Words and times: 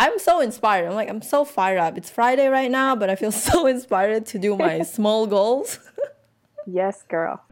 I'm 0.00 0.20
so 0.20 0.38
inspired. 0.38 0.86
I'm 0.86 0.94
like, 0.94 1.08
I'm 1.08 1.22
so 1.22 1.44
fired 1.44 1.78
up. 1.78 1.98
It's 1.98 2.08
Friday 2.08 2.46
right 2.46 2.70
now, 2.70 2.94
but 2.94 3.10
I 3.10 3.16
feel 3.16 3.32
so 3.48 3.66
inspired 3.66 4.26
to 4.26 4.38
do 4.38 4.54
my 4.54 4.82
small 4.94 5.26
goals. 5.26 5.80
yes, 6.68 7.02
girl. 7.02 7.42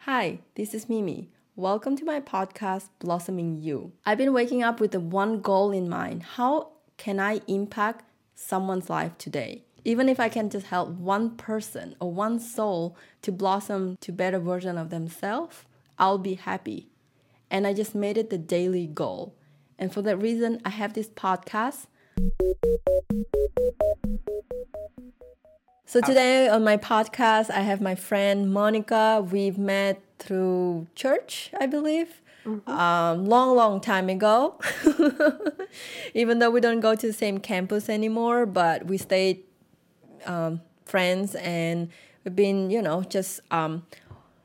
Hi, 0.00 0.38
this 0.54 0.72
is 0.72 0.88
Mimi. 0.88 1.28
Welcome 1.56 1.94
to 1.96 2.06
my 2.06 2.22
podcast, 2.22 2.88
Blossoming 3.00 3.60
You. 3.60 3.92
I've 4.06 4.16
been 4.16 4.32
waking 4.32 4.62
up 4.62 4.80
with 4.80 4.92
the 4.92 5.00
one 5.00 5.42
goal 5.42 5.72
in 5.72 5.90
mind. 5.90 6.22
How 6.22 6.70
can 6.96 7.20
I 7.20 7.42
impact 7.46 8.06
someone's 8.34 8.88
life 8.88 9.18
today? 9.18 9.64
Even 9.84 10.08
if 10.08 10.18
I 10.18 10.30
can 10.30 10.48
just 10.48 10.68
help 10.68 10.88
one 10.88 11.36
person 11.36 11.96
or 12.00 12.10
one 12.10 12.40
soul 12.40 12.96
to 13.20 13.30
blossom 13.30 13.98
to 14.00 14.10
better 14.10 14.38
version 14.38 14.78
of 14.78 14.88
themselves, 14.88 15.66
I'll 15.98 16.16
be 16.16 16.36
happy. 16.36 16.88
And 17.50 17.66
I 17.66 17.74
just 17.74 17.94
made 17.94 18.16
it 18.16 18.30
the 18.30 18.38
daily 18.38 18.86
goal. 18.86 19.34
And 19.78 19.92
for 19.92 20.02
that 20.02 20.16
reason, 20.16 20.60
I 20.64 20.70
have 20.70 20.94
this 20.94 21.08
podcast. 21.08 21.86
So 25.84 26.00
today 26.00 26.48
on 26.48 26.64
my 26.64 26.76
podcast, 26.76 27.50
I 27.50 27.60
have 27.60 27.80
my 27.80 27.94
friend 27.94 28.52
Monica. 28.52 29.24
We've 29.30 29.58
met 29.58 30.02
through 30.18 30.86
church, 30.94 31.50
I 31.60 31.66
believe. 31.66 32.22
Mm-hmm. 32.44 32.70
Um, 32.70 33.26
long, 33.26 33.54
long 33.54 33.80
time 33.80 34.08
ago. 34.08 34.58
Even 36.14 36.38
though 36.38 36.50
we 36.50 36.60
don't 36.60 36.80
go 36.80 36.94
to 36.94 37.06
the 37.06 37.12
same 37.12 37.38
campus 37.38 37.88
anymore, 37.88 38.46
but 38.46 38.86
we 38.86 38.96
stayed 38.96 39.42
um, 40.24 40.60
friends 40.84 41.34
and 41.34 41.90
we've 42.24 42.36
been, 42.36 42.70
you 42.70 42.80
know, 42.80 43.02
just 43.02 43.40
um, 43.50 43.86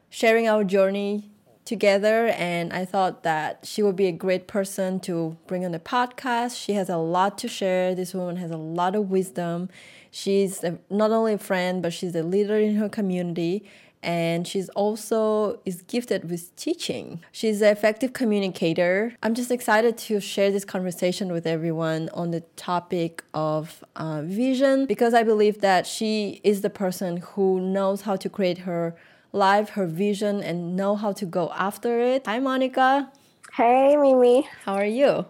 sharing 0.10 0.48
our 0.48 0.64
journey 0.64 1.31
together 1.66 2.28
and 2.30 2.74
I 2.74 2.86
thought 2.86 3.24
that 3.24 3.60
she 3.64 3.84
would 3.84 3.96
be 3.96 4.08
a 4.08 4.12
great 4.12 4.48
person 4.48 5.00
to 5.02 5.38
bring 5.48 5.66
on 5.66 5.72
the 5.72 5.80
podcast. 5.80 6.62
She 6.62 6.74
has 6.74 6.90
a 6.90 6.98
lot 6.98 7.38
to 7.40 7.48
share. 7.48 7.94
This 7.96 8.14
woman 8.14 8.38
has 8.38 8.52
a 8.52 8.58
lot 8.58 8.96
of 8.96 9.10
wisdom. 9.10 9.70
She's 10.10 10.64
a, 10.64 10.80
not 10.90 11.12
only 11.12 11.34
a 11.34 11.38
friend, 11.38 11.82
but 11.82 11.94
she's 11.94 12.16
a 12.16 12.24
leader 12.24 12.58
in 12.58 12.76
her 12.76 12.90
community 12.90 13.64
and 14.04 14.48
she's 14.48 14.70
also 14.70 15.60
is 15.66 15.82
gifted 15.84 16.30
with 16.30 16.56
teaching. 16.56 17.22
She's 17.32 17.62
an 17.62 17.70
effective 17.70 18.14
communicator. 18.14 19.14
I'm 19.22 19.36
just 19.36 19.52
excited 19.52 19.98
to 20.00 20.20
share 20.20 20.52
this 20.52 20.66
conversation 20.66 21.32
with 21.32 21.46
everyone 21.46 22.10
on 22.14 22.32
the 22.32 22.42
topic 22.56 23.24
of 23.34 23.84
uh, 23.96 24.22
vision 24.24 24.86
because 24.86 25.14
I 25.14 25.24
believe 25.24 25.62
that 25.62 25.86
she 25.86 26.42
is 26.44 26.62
the 26.62 26.70
person 26.70 27.18
who 27.18 27.60
knows 27.62 28.02
how 28.02 28.16
to 28.16 28.30
create 28.30 28.60
her 28.60 28.96
life, 29.32 29.70
her 29.72 29.86
vision, 29.86 30.44
and 30.44 30.76
know 30.76 30.96
how 30.96 31.12
to 31.14 31.26
go 31.26 31.52
after 31.56 32.00
it. 32.00 32.26
Hi, 32.26 32.40
Monica. 32.40 33.12
Hey, 33.54 33.96
Mimi. 33.96 34.48
How 34.66 34.76
are 34.76 34.86
you? 34.86 35.26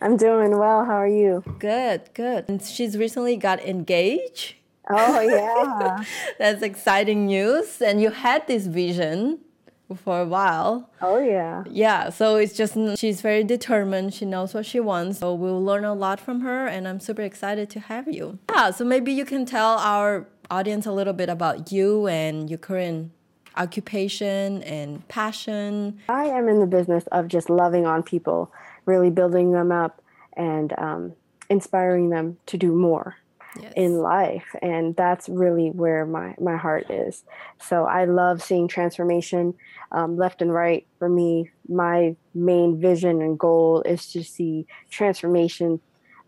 I'm 0.00 0.16
doing 0.16 0.58
well. 0.58 0.84
How 0.84 0.96
are 0.96 1.08
you? 1.08 1.42
Good, 1.58 2.10
good. 2.14 2.44
And 2.48 2.62
she's 2.62 2.96
recently 2.96 3.36
got 3.36 3.60
engaged. 3.60 4.54
Oh, 4.90 5.20
yeah. 5.28 6.04
That's 6.38 6.62
exciting 6.62 7.26
news. 7.26 7.80
And 7.80 8.00
you 8.02 8.10
had 8.10 8.46
this 8.46 8.66
vision 8.66 9.38
for 9.96 10.20
a 10.20 10.26
while. 10.26 10.90
Oh, 11.00 11.18
yeah. 11.18 11.64
Yeah, 11.70 12.10
so 12.10 12.36
it's 12.36 12.54
just, 12.54 12.76
she's 12.98 13.20
very 13.20 13.44
determined. 13.44 14.14
She 14.14 14.24
knows 14.24 14.52
what 14.52 14.66
she 14.66 14.80
wants. 14.80 15.18
So 15.20 15.34
we'll 15.34 15.62
learn 15.64 15.84
a 15.84 15.94
lot 15.94 16.20
from 16.20 16.40
her, 16.40 16.66
and 16.66 16.88
I'm 16.88 17.00
super 17.00 17.22
excited 17.22 17.70
to 17.70 17.80
have 17.80 18.08
you. 18.08 18.38
Yeah, 18.50 18.70
so 18.70 18.84
maybe 18.84 19.12
you 19.12 19.24
can 19.24 19.46
tell 19.46 19.78
our 19.78 20.26
audience 20.50 20.86
a 20.86 20.92
little 20.92 21.12
bit 21.12 21.28
about 21.28 21.72
you 21.72 22.06
and 22.08 22.50
your 22.50 22.58
current 22.58 23.12
occupation 23.56 24.62
and 24.62 25.06
passion. 25.08 26.00
I 26.08 26.26
am 26.26 26.48
in 26.48 26.60
the 26.60 26.66
business 26.66 27.04
of 27.12 27.28
just 27.28 27.48
loving 27.48 27.86
on 27.86 28.02
people, 28.02 28.52
really 28.86 29.10
building 29.10 29.52
them 29.52 29.72
up 29.72 30.02
and 30.36 30.72
um, 30.78 31.12
inspiring 31.48 32.10
them 32.10 32.38
to 32.46 32.56
do 32.56 32.72
more 32.72 33.16
yes. 33.60 33.72
in 33.76 33.98
life 33.98 34.54
and 34.62 34.96
that's 34.96 35.28
really 35.28 35.70
where 35.70 36.04
my 36.04 36.34
my 36.40 36.56
heart 36.56 36.90
is 36.90 37.24
so 37.60 37.84
i 37.84 38.04
love 38.04 38.42
seeing 38.42 38.68
transformation 38.68 39.54
um, 39.92 40.16
left 40.16 40.42
and 40.42 40.52
right 40.52 40.86
for 40.98 41.08
me 41.08 41.50
my 41.68 42.14
main 42.34 42.80
vision 42.80 43.20
and 43.22 43.38
goal 43.38 43.82
is 43.82 44.10
to 44.10 44.22
see 44.22 44.66
transformation 44.90 45.80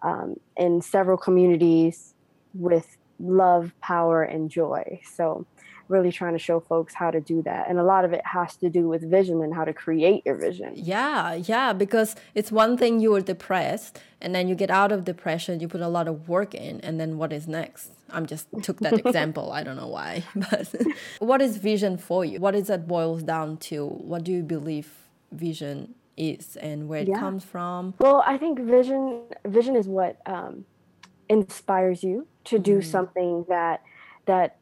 um, 0.02 0.36
in 0.56 0.80
several 0.80 1.16
communities 1.16 2.14
with 2.54 2.96
love 3.18 3.72
power 3.80 4.22
and 4.22 4.50
joy 4.50 5.00
so 5.04 5.46
really 5.88 6.12
trying 6.12 6.32
to 6.32 6.38
show 6.38 6.60
folks 6.60 6.94
how 6.94 7.10
to 7.10 7.20
do 7.20 7.42
that. 7.42 7.68
And 7.68 7.78
a 7.78 7.82
lot 7.82 8.04
of 8.04 8.12
it 8.12 8.22
has 8.24 8.56
to 8.56 8.68
do 8.68 8.88
with 8.88 9.08
vision 9.08 9.42
and 9.42 9.54
how 9.54 9.64
to 9.64 9.72
create 9.72 10.22
your 10.24 10.36
vision. 10.36 10.72
Yeah, 10.74 11.34
yeah, 11.34 11.72
because 11.72 12.16
it's 12.34 12.50
one 12.52 12.76
thing 12.76 13.00
you 13.00 13.12
were 13.12 13.20
depressed 13.20 14.00
and 14.20 14.34
then 14.34 14.48
you 14.48 14.54
get 14.54 14.70
out 14.70 14.92
of 14.92 15.04
depression, 15.04 15.60
you 15.60 15.68
put 15.68 15.80
a 15.80 15.88
lot 15.88 16.08
of 16.08 16.28
work 16.28 16.54
in, 16.54 16.80
and 16.80 16.98
then 16.98 17.18
what 17.18 17.32
is 17.32 17.46
next? 17.46 17.92
I'm 18.10 18.26
just 18.26 18.48
took 18.62 18.80
that 18.80 18.94
example. 18.94 19.52
I 19.52 19.62
don't 19.62 19.76
know 19.76 19.88
why. 19.88 20.24
But 20.34 20.74
what 21.18 21.42
is 21.42 21.58
vision 21.58 21.98
for 21.98 22.24
you? 22.24 22.40
What 22.40 22.54
is 22.54 22.68
that 22.68 22.86
boils 22.86 23.22
down 23.22 23.58
to? 23.68 23.86
What 23.86 24.24
do 24.24 24.32
you 24.32 24.42
believe 24.42 24.92
vision 25.32 25.94
is 26.16 26.56
and 26.56 26.88
where 26.88 27.00
it 27.00 27.08
yeah. 27.08 27.18
comes 27.18 27.44
from? 27.44 27.94
Well, 27.98 28.22
I 28.26 28.38
think 28.38 28.58
vision 28.60 29.22
vision 29.44 29.76
is 29.76 29.86
what 29.86 30.20
um, 30.26 30.64
inspires 31.28 32.02
you 32.02 32.26
to 32.44 32.58
do 32.58 32.78
mm. 32.78 32.84
something 32.84 33.44
that 33.48 33.82
that 34.26 34.56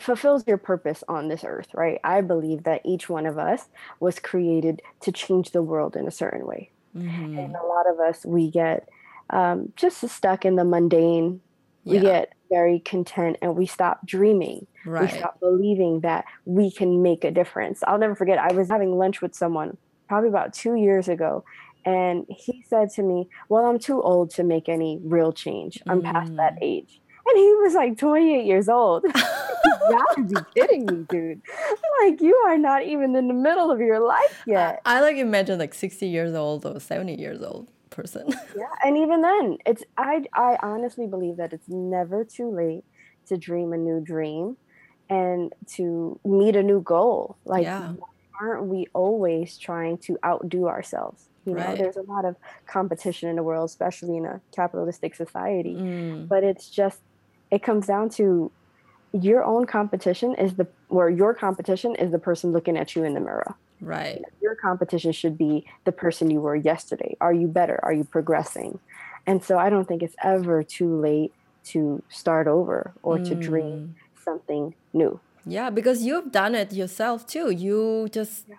fulfills 0.00 0.46
your 0.46 0.58
purpose 0.58 1.04
on 1.08 1.28
this 1.28 1.44
earth, 1.44 1.68
right? 1.74 2.00
I 2.04 2.20
believe 2.20 2.64
that 2.64 2.80
each 2.84 3.08
one 3.08 3.26
of 3.26 3.38
us 3.38 3.68
was 4.00 4.18
created 4.18 4.82
to 5.00 5.12
change 5.12 5.50
the 5.50 5.62
world 5.62 5.96
in 5.96 6.06
a 6.06 6.10
certain 6.10 6.46
way. 6.46 6.70
Mm-hmm. 6.96 7.38
And 7.38 7.56
a 7.56 7.66
lot 7.66 7.86
of 7.88 8.00
us, 8.00 8.24
we 8.24 8.50
get 8.50 8.88
um, 9.30 9.72
just 9.76 10.06
stuck 10.08 10.44
in 10.44 10.56
the 10.56 10.64
mundane. 10.64 11.40
Yeah. 11.84 11.92
We 11.92 12.00
get 12.00 12.32
very 12.50 12.80
content 12.80 13.38
and 13.42 13.56
we 13.56 13.66
stop 13.66 14.06
dreaming. 14.06 14.66
Right. 14.84 15.10
We 15.10 15.18
stop 15.18 15.40
believing 15.40 16.00
that 16.00 16.24
we 16.44 16.70
can 16.70 17.02
make 17.02 17.24
a 17.24 17.30
difference. 17.30 17.82
I'll 17.86 17.98
never 17.98 18.14
forget, 18.14 18.38
I 18.38 18.52
was 18.52 18.68
having 18.68 18.96
lunch 18.96 19.20
with 19.20 19.34
someone 19.34 19.76
probably 20.08 20.28
about 20.28 20.52
two 20.52 20.74
years 20.74 21.08
ago. 21.08 21.44
And 21.84 22.26
he 22.28 22.64
said 22.68 22.90
to 22.90 23.02
me, 23.02 23.28
Well, 23.48 23.64
I'm 23.64 23.78
too 23.78 24.00
old 24.00 24.30
to 24.32 24.44
make 24.44 24.68
any 24.68 25.00
real 25.02 25.32
change. 25.32 25.82
I'm 25.88 26.00
mm. 26.00 26.12
past 26.12 26.36
that 26.36 26.54
mm. 26.54 26.62
age. 26.62 27.00
And 27.26 27.38
he 27.38 27.54
was 27.54 27.74
like 27.74 27.98
28 27.98 28.44
years 28.44 28.68
old. 28.68 29.04
you 29.88 29.98
gotta 29.98 30.22
be 30.22 30.34
kidding 30.54 30.86
me, 30.86 31.06
dude. 31.08 31.42
Like 32.02 32.20
you 32.20 32.34
are 32.46 32.58
not 32.58 32.84
even 32.84 33.14
in 33.16 33.28
the 33.28 33.34
middle 33.34 33.70
of 33.70 33.80
your 33.80 34.00
life 34.00 34.42
yet. 34.46 34.80
I, 34.84 34.98
I 34.98 35.00
like 35.00 35.16
imagine 35.16 35.58
like 35.58 35.74
60 35.74 36.06
years 36.06 36.34
old 36.34 36.66
or 36.66 36.80
70 36.80 37.18
years 37.18 37.42
old 37.42 37.68
person. 37.90 38.28
yeah, 38.56 38.64
and 38.84 38.96
even 38.98 39.22
then, 39.22 39.58
it's 39.66 39.82
I 39.96 40.24
I 40.34 40.58
honestly 40.62 41.06
believe 41.06 41.36
that 41.36 41.52
it's 41.52 41.68
never 41.68 42.24
too 42.24 42.50
late 42.50 42.84
to 43.26 43.36
dream 43.36 43.72
a 43.72 43.76
new 43.76 44.00
dream 44.00 44.56
and 45.08 45.52
to 45.74 46.18
meet 46.24 46.56
a 46.56 46.62
new 46.62 46.80
goal. 46.80 47.36
Like 47.44 47.64
yeah. 47.64 47.92
aren't 48.40 48.66
we 48.66 48.86
always 48.94 49.58
trying 49.58 49.98
to 49.98 50.18
outdo 50.24 50.66
ourselves? 50.66 51.28
You 51.44 51.54
know, 51.54 51.64
right. 51.64 51.76
there's 51.78 51.96
a 51.96 52.02
lot 52.02 52.24
of 52.24 52.36
competition 52.66 53.28
in 53.28 53.36
the 53.36 53.42
world, 53.42 53.68
especially 53.68 54.16
in 54.16 54.24
a 54.24 54.40
capitalistic 54.54 55.14
society. 55.14 55.74
Mm. 55.74 56.28
But 56.28 56.44
it's 56.44 56.70
just 56.70 57.00
it 57.50 57.62
comes 57.62 57.86
down 57.86 58.08
to 58.10 58.50
your 59.12 59.44
own 59.44 59.66
competition 59.66 60.34
is 60.34 60.54
the 60.54 60.66
where 60.88 61.10
your 61.10 61.34
competition 61.34 61.94
is 61.96 62.10
the 62.10 62.18
person 62.18 62.52
looking 62.52 62.76
at 62.76 62.96
you 62.96 63.04
in 63.04 63.14
the 63.14 63.20
mirror. 63.20 63.54
Right. 63.80 64.22
Your 64.40 64.54
competition 64.54 65.12
should 65.12 65.36
be 65.36 65.66
the 65.84 65.92
person 65.92 66.30
you 66.30 66.40
were 66.40 66.56
yesterday. 66.56 67.16
Are 67.20 67.32
you 67.32 67.48
better? 67.48 67.80
Are 67.82 67.92
you 67.92 68.04
progressing? 68.04 68.78
And 69.26 69.42
so 69.42 69.58
I 69.58 69.70
don't 69.70 69.86
think 69.86 70.02
it's 70.02 70.16
ever 70.22 70.62
too 70.62 71.00
late 71.00 71.32
to 71.64 72.02
start 72.08 72.46
over 72.46 72.92
or 73.02 73.18
mm. 73.18 73.28
to 73.28 73.34
dream 73.34 73.94
mm. 73.94 74.24
something 74.24 74.74
new. 74.92 75.20
Yeah, 75.44 75.70
because 75.70 76.02
you've 76.02 76.30
done 76.30 76.54
it 76.54 76.72
yourself 76.72 77.26
too. 77.26 77.50
You 77.50 78.08
just 78.10 78.46
yeah. 78.48 78.56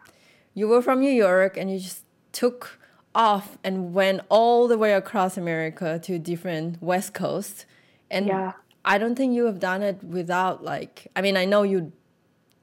you 0.53 0.67
were 0.67 0.81
from 0.81 0.99
New 0.99 1.11
York 1.11 1.57
and 1.57 1.71
you 1.71 1.79
just 1.79 2.03
took 2.31 2.79
off 3.15 3.57
and 3.63 3.93
went 3.93 4.21
all 4.29 4.67
the 4.67 4.77
way 4.77 4.93
across 4.93 5.37
America 5.37 5.99
to 6.03 6.19
different 6.19 6.81
West 6.81 7.13
Coast. 7.13 7.65
And 8.11 8.27
yeah. 8.27 8.53
I 8.85 8.97
don't 8.97 9.15
think 9.15 9.33
you 9.33 9.45
have 9.45 9.59
done 9.59 9.81
it 9.81 10.03
without 10.03 10.63
like 10.63 11.07
I 11.15 11.21
mean 11.21 11.37
I 11.37 11.45
know 11.45 11.63
you 11.63 11.91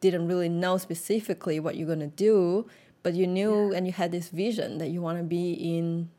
didn't 0.01 0.29
really 0.29 0.49
know 0.49 0.79
specifically 0.79 1.61
what 1.61 1.77
you're 1.77 1.89
gonna 1.89 2.07
do, 2.07 2.69
but 3.03 3.15
you 3.15 3.27
knew 3.27 3.71
yeah. 3.71 3.79
and 3.79 3.87
you 3.87 3.93
had 3.93 4.13
this 4.13 4.29
vision 4.29 4.79
that 4.79 4.89
you 4.89 5.01
want 5.01 5.19
to 5.19 5.25
be 5.25 5.53
in 5.53 6.11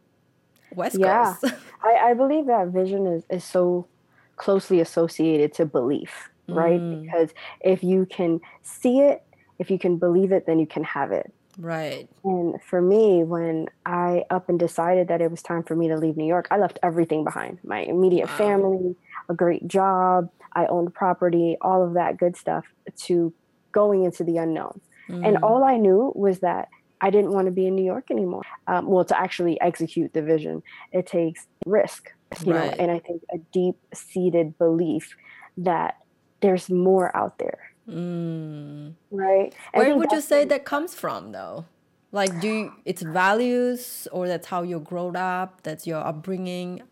West 0.76 0.98
yeah. 1.00 1.36
Coast. 1.42 1.56
I, 1.84 2.12
I 2.12 2.14
believe 2.14 2.46
that 2.48 2.68
vision 2.68 3.08
is, 3.08 3.24
is 3.30 3.44
so 3.44 3.88
closely 4.36 4.80
associated 4.80 5.54
to 5.54 5.66
belief, 5.66 6.30
right? 6.48 6.80
Mm. 6.80 7.04
Because 7.04 7.30
if 7.62 7.84
you 7.84 8.06
can 8.06 8.40
see 8.62 9.00
it, 9.00 9.24
if 9.60 9.70
you 9.70 9.78
can 9.78 9.98
believe 9.98 10.32
it, 10.32 10.46
then 10.46 10.60
you 10.60 10.66
can 10.66 10.84
have 10.84 11.12
it. 11.12 11.32
Right. 11.58 12.10
And 12.24 12.62
for 12.64 12.82
me, 12.82 13.24
when 13.24 13.68
I 13.86 14.24
up 14.30 14.50
and 14.50 14.60
decided 14.60 15.08
that 15.10 15.22
it 15.22 15.30
was 15.30 15.42
time 15.44 15.64
for 15.64 15.76
me 15.76 15.88
to 15.90 15.98
leave 15.98 16.18
New 16.18 16.26
York, 16.26 16.48
I 16.50 16.58
left 16.58 16.80
everything 16.82 17.24
behind 17.24 17.60
my 17.64 17.82
immediate 17.82 18.30
wow. 18.30 18.38
family, 18.38 18.96
a 19.30 19.34
great 19.34 19.68
job, 19.68 20.30
I 20.54 20.66
owned 20.66 20.94
property, 20.94 21.58
all 21.62 21.86
of 21.86 21.94
that 21.94 22.18
good 22.18 22.36
stuff 22.36 22.66
to 23.04 23.34
going 23.72 24.04
into 24.04 24.24
the 24.24 24.38
unknown. 24.38 24.82
Mm. 25.10 25.28
And 25.28 25.38
all 25.44 25.64
I 25.64 25.78
knew 25.78 26.12
was 26.16 26.40
that 26.40 26.70
I 27.00 27.10
didn't 27.10 27.32
want 27.32 27.46
to 27.46 27.52
be 27.52 27.66
in 27.66 27.76
New 27.76 27.84
York 27.84 28.12
anymore. 28.12 28.44
Um, 28.68 28.88
well, 28.88 29.06
to 29.06 29.20
actually 29.20 29.60
execute 29.60 30.14
the 30.14 30.22
vision, 30.22 30.62
it 30.92 31.08
takes 31.08 31.48
risk, 31.66 32.12
you 32.46 32.54
right. 32.54 32.72
know, 32.72 32.78
and 32.78 32.92
I 32.92 33.00
think 33.00 33.24
a 33.34 33.40
deep 33.52 33.76
seated 33.94 34.58
belief 34.58 35.16
that 35.58 35.98
there's 36.42 36.70
more 36.70 37.16
out 37.16 37.40
there. 37.40 37.60
Mm. 37.90 38.94
Right. 39.10 39.54
Where 39.74 39.96
would 39.96 40.12
you 40.12 40.22
say 40.22 40.46
that 40.46 40.64
comes 40.66 40.94
from, 40.94 41.32
though? 41.32 41.66
Like, 42.12 42.40
do 42.42 42.48
you, 42.48 42.74
it's 42.86 43.02
values, 43.02 44.08
or 44.12 44.28
that's 44.28 44.48
how 44.48 44.64
you 44.64 44.80
growed 44.80 45.16
up? 45.16 45.64
That's 45.64 45.88
your 45.88 46.06
upbringing. 46.06 46.84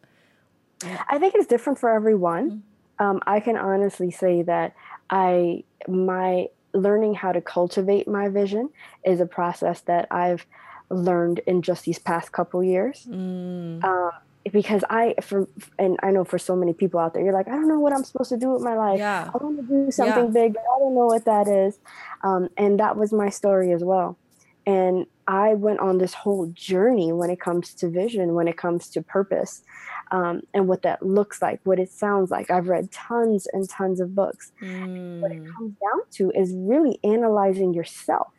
I 0.83 1.17
think 1.19 1.35
it's 1.35 1.47
different 1.47 1.79
for 1.79 1.89
everyone. 1.89 2.51
Mm-hmm. 2.51 3.05
Um, 3.05 3.21
I 3.25 3.39
can 3.39 3.55
honestly 3.55 4.11
say 4.11 4.41
that 4.43 4.75
I 5.09 5.63
my 5.87 6.47
learning 6.73 7.15
how 7.15 7.31
to 7.31 7.41
cultivate 7.41 8.07
my 8.07 8.29
vision 8.29 8.69
is 9.03 9.19
a 9.19 9.25
process 9.25 9.81
that 9.81 10.07
I've 10.11 10.45
learned 10.89 11.39
in 11.47 11.61
just 11.61 11.85
these 11.85 11.99
past 11.99 12.31
couple 12.31 12.63
years. 12.63 13.05
Mm. 13.09 13.83
Um, 13.83 14.11
because 14.51 14.83
I 14.89 15.15
for 15.21 15.47
and 15.77 15.99
I 16.01 16.11
know 16.11 16.23
for 16.23 16.39
so 16.39 16.55
many 16.55 16.73
people 16.73 16.99
out 16.99 17.13
there, 17.13 17.23
you're 17.23 17.33
like, 17.33 17.47
I 17.47 17.51
don't 17.51 17.67
know 17.67 17.79
what 17.79 17.93
I'm 17.93 18.03
supposed 18.03 18.29
to 18.29 18.37
do 18.37 18.51
with 18.51 18.61
my 18.61 18.75
life. 18.75 18.99
Yeah. 18.99 19.29
I 19.33 19.37
want 19.37 19.57
to 19.57 19.63
do 19.63 19.91
something 19.91 20.25
yeah. 20.25 20.31
big, 20.31 20.53
but 20.53 20.61
I 20.61 20.79
don't 20.79 20.95
know 20.95 21.05
what 21.05 21.25
that 21.25 21.47
is. 21.47 21.77
Um, 22.23 22.49
and 22.57 22.79
that 22.79 22.97
was 22.97 23.11
my 23.11 23.29
story 23.29 23.71
as 23.71 23.83
well. 23.83 24.17
And 24.65 25.05
I 25.29 25.53
went 25.53 25.79
on 25.79 25.99
this 25.99 26.15
whole 26.15 26.47
journey 26.55 27.13
when 27.13 27.29
it 27.29 27.39
comes 27.39 27.75
to 27.75 27.87
vision, 27.87 28.33
when 28.33 28.47
it 28.47 28.57
comes 28.57 28.89
to 28.89 29.03
purpose, 29.03 29.61
um, 30.09 30.41
and 30.55 30.67
what 30.67 30.81
that 30.81 31.05
looks 31.05 31.39
like, 31.39 31.59
what 31.65 31.77
it 31.77 31.91
sounds 31.91 32.31
like. 32.31 32.49
I've 32.49 32.67
read 32.67 32.91
tons 32.91 33.47
and 33.53 33.69
tons 33.69 33.99
of 33.99 34.15
books. 34.15 34.51
Mm. 34.59 35.19
What 35.19 35.31
it 35.31 35.43
mm. 35.43 35.53
comes 35.53 35.75
down 35.75 36.01
to 36.13 36.31
is 36.31 36.51
really 36.55 36.99
analyzing 37.03 37.75
yourself, 37.75 38.33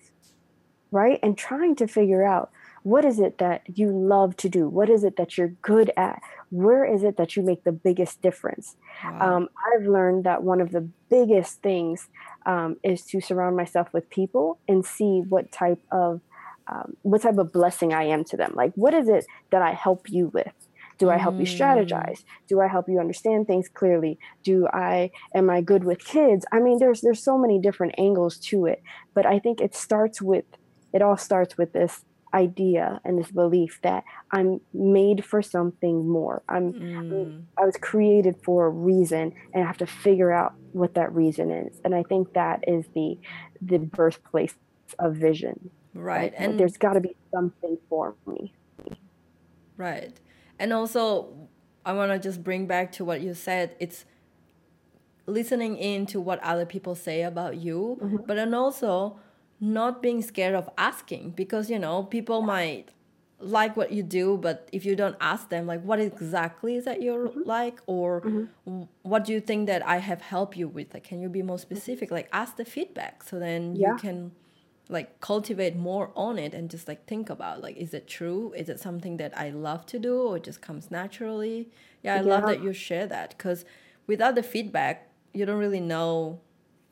right? 0.91 1.21
And 1.23 1.39
trying 1.39 1.77
to 1.77 1.87
figure 1.87 2.25
out 2.27 2.51
what 2.83 3.05
is 3.05 3.21
it 3.21 3.39
that 3.39 3.63
you 3.79 3.93
love 3.93 4.37
to 4.39 4.49
do? 4.49 4.69
What 4.69 4.91
is 4.91 5.05
it 5.05 5.17
that 5.17 5.39
you're 5.39 5.55
good 5.63 5.93
at? 5.97 6.21
Where 6.51 6.85
is 6.85 7.05
it 7.05 7.17
that 7.19 7.37
you 7.37 7.45
make 7.45 7.63
the 7.63 7.73
biggest 7.73 8.21
difference? 8.21 8.75
Wow. 9.05 9.37
Um, 9.37 9.49
I've 9.73 9.87
learned 9.87 10.25
that 10.25 10.43
one 10.43 10.61
of 10.61 10.73
the 10.73 10.89
biggest 11.09 11.63
things 11.63 12.09
um, 12.47 12.79
is 12.83 13.05
to 13.07 13.21
surround 13.21 13.57
myself 13.57 13.93
with 13.93 14.11
people 14.11 14.59
and 14.67 14.85
see 14.85 15.23
what 15.29 15.53
type 15.53 15.81
of 15.93 16.21
um, 16.71 16.97
what 17.03 17.23
type 17.23 17.39
of 17.39 17.53
blessing 17.53 17.93
I 17.93 18.05
am 18.05 18.25
to 18.25 18.37
them. 18.37 18.53
Like, 18.55 18.73
what 18.75 18.95
is 18.95 19.09
it 19.09 19.27
that 19.51 19.63
I 19.63 19.73
help 19.73 20.09
you 20.09 20.29
with? 20.29 20.53
Do 20.99 21.09
I 21.09 21.17
help 21.17 21.37
mm. 21.37 21.41
you 21.41 21.47
strategize? 21.47 22.25
Do 22.47 22.61
I 22.61 22.69
help 22.69 22.87
you 22.87 23.01
understand 23.01 23.47
things 23.47 23.69
clearly? 23.69 24.19
Do 24.43 24.69
I 24.73 25.11
am 25.35 25.49
I 25.49 25.63
good 25.63 25.85
with 25.85 26.05
kids? 26.05 26.45
I 26.53 26.61
mean, 26.61 26.79
there's 26.79 27.01
there's 27.01 27.23
so 27.23 27.39
many 27.39 27.59
different 27.59 27.95
angles 27.97 28.37
to 28.51 28.67
it, 28.67 28.83
but 29.15 29.25
I 29.25 29.39
think 29.39 29.61
it 29.61 29.75
starts 29.75 30.21
with 30.21 30.45
it 30.93 31.01
all 31.03 31.17
starts 31.17 31.57
with 31.57 31.73
this 31.73 32.05
idea 32.35 33.01
and 33.05 33.19
this 33.19 33.31
belief 33.31 33.81
that 33.83 34.05
I'm 34.31 34.61
made 34.73 35.25
for 35.25 35.43
something 35.43 36.09
more. 36.09 36.43
I'm, 36.49 36.73
mm. 36.73 37.43
I 37.59 37.65
was 37.65 37.77
created 37.77 38.37
for 38.45 38.67
a 38.67 38.71
reason 38.71 39.33
and 39.53 39.65
I 39.65 39.67
have 39.67 39.79
to 39.79 39.87
figure 39.87 40.31
out 40.31 40.55
what 40.73 40.95
that 40.95 41.13
reason 41.13 41.51
is. 41.51 41.81
And 41.85 41.95
I 41.95 42.03
think 42.05 42.35
that 42.35 42.63
is 42.69 42.87
the 42.95 43.19
the 43.61 43.79
birthplace 43.79 44.55
of 44.99 45.17
vision. 45.17 45.71
Right. 45.95 46.33
and 46.37 46.59
there's 46.59 46.77
got 46.77 46.95
to 46.95 47.01
be 47.01 47.17
something 47.33 47.79
for 47.89 48.15
me. 48.27 48.53
Right. 49.77 50.13
And 50.59 50.73
also 50.73 51.35
I 51.85 51.93
want 51.93 52.13
to 52.13 52.19
just 52.19 52.45
bring 52.45 52.67
back 52.67 52.93
to 52.93 53.05
what 53.05 53.21
you 53.21 53.35
said. 53.35 53.75
It's 53.81 54.05
listening 55.27 55.77
in 55.77 56.07
to 56.07 56.21
what 56.21 56.39
other 56.41 56.67
people 56.67 56.95
say 56.95 57.23
about 57.23 57.57
you, 57.57 57.99
mm-hmm. 58.03 58.17
but 58.27 58.35
then 58.35 58.55
also 58.55 59.19
not 59.61 60.03
being 60.03 60.23
scared 60.23 60.55
of 60.55 60.69
asking 60.79 61.31
because 61.31 61.71
you 61.71 61.79
know 61.79 62.03
people 62.03 62.41
might 62.41 62.89
like 63.39 63.77
what 63.77 63.93
you 63.93 64.03
do 64.03 64.39
but 64.39 64.69
if 64.73 64.85
you 64.85 64.95
don't 64.95 65.17
ask 65.21 65.49
them 65.49 65.67
like 65.67 65.83
what 65.83 65.99
exactly 65.99 66.77
is 66.77 66.85
that 66.85 67.01
you're 67.01 67.29
mm-hmm. 67.29 67.43
like 67.45 67.81
or 67.87 68.21
mm-hmm. 68.23 68.83
what 69.03 69.25
do 69.25 69.33
you 69.33 69.41
think 69.41 69.67
that 69.67 69.87
i 69.87 69.99
have 69.99 70.21
helped 70.21 70.57
you 70.57 70.69
with 70.69 70.93
like 70.93 71.05
can 71.05 71.21
you 71.21 71.29
be 71.29 71.43
more 71.43 71.59
specific 71.59 72.11
like 72.11 72.29
ask 72.33 72.57
the 72.57 72.65
feedback 72.65 73.23
so 73.23 73.39
then 73.39 73.75
yeah. 73.77 73.93
you 73.93 73.97
can 73.97 74.33
like 74.91 75.21
cultivate 75.21 75.77
more 75.77 76.11
on 76.15 76.39
it 76.39 76.53
and 76.53 76.71
just 76.71 76.89
like 76.89 77.07
think 77.07 77.31
about 77.31 77.63
like 77.63 77.77
is 77.77 77.95
it 77.95 78.09
true 78.09 78.53
is 78.57 78.69
it 78.69 78.81
something 78.81 79.17
that 79.17 79.37
i 79.39 79.49
love 79.51 79.87
to 79.87 79.99
do 79.99 80.23
or 80.23 80.37
it 80.37 80.45
just 80.45 80.61
comes 80.61 80.91
naturally 80.91 81.69
yeah 82.03 82.15
i 82.15 82.17
yeah. 82.17 82.23
love 82.23 82.43
that 82.43 82.63
you 82.63 82.73
share 82.73 83.07
that 83.07 83.31
because 83.31 83.65
without 84.07 84.35
the 84.35 84.43
feedback 84.43 85.11
you 85.33 85.47
don't 85.47 85.59
really 85.59 85.81
know 85.81 86.41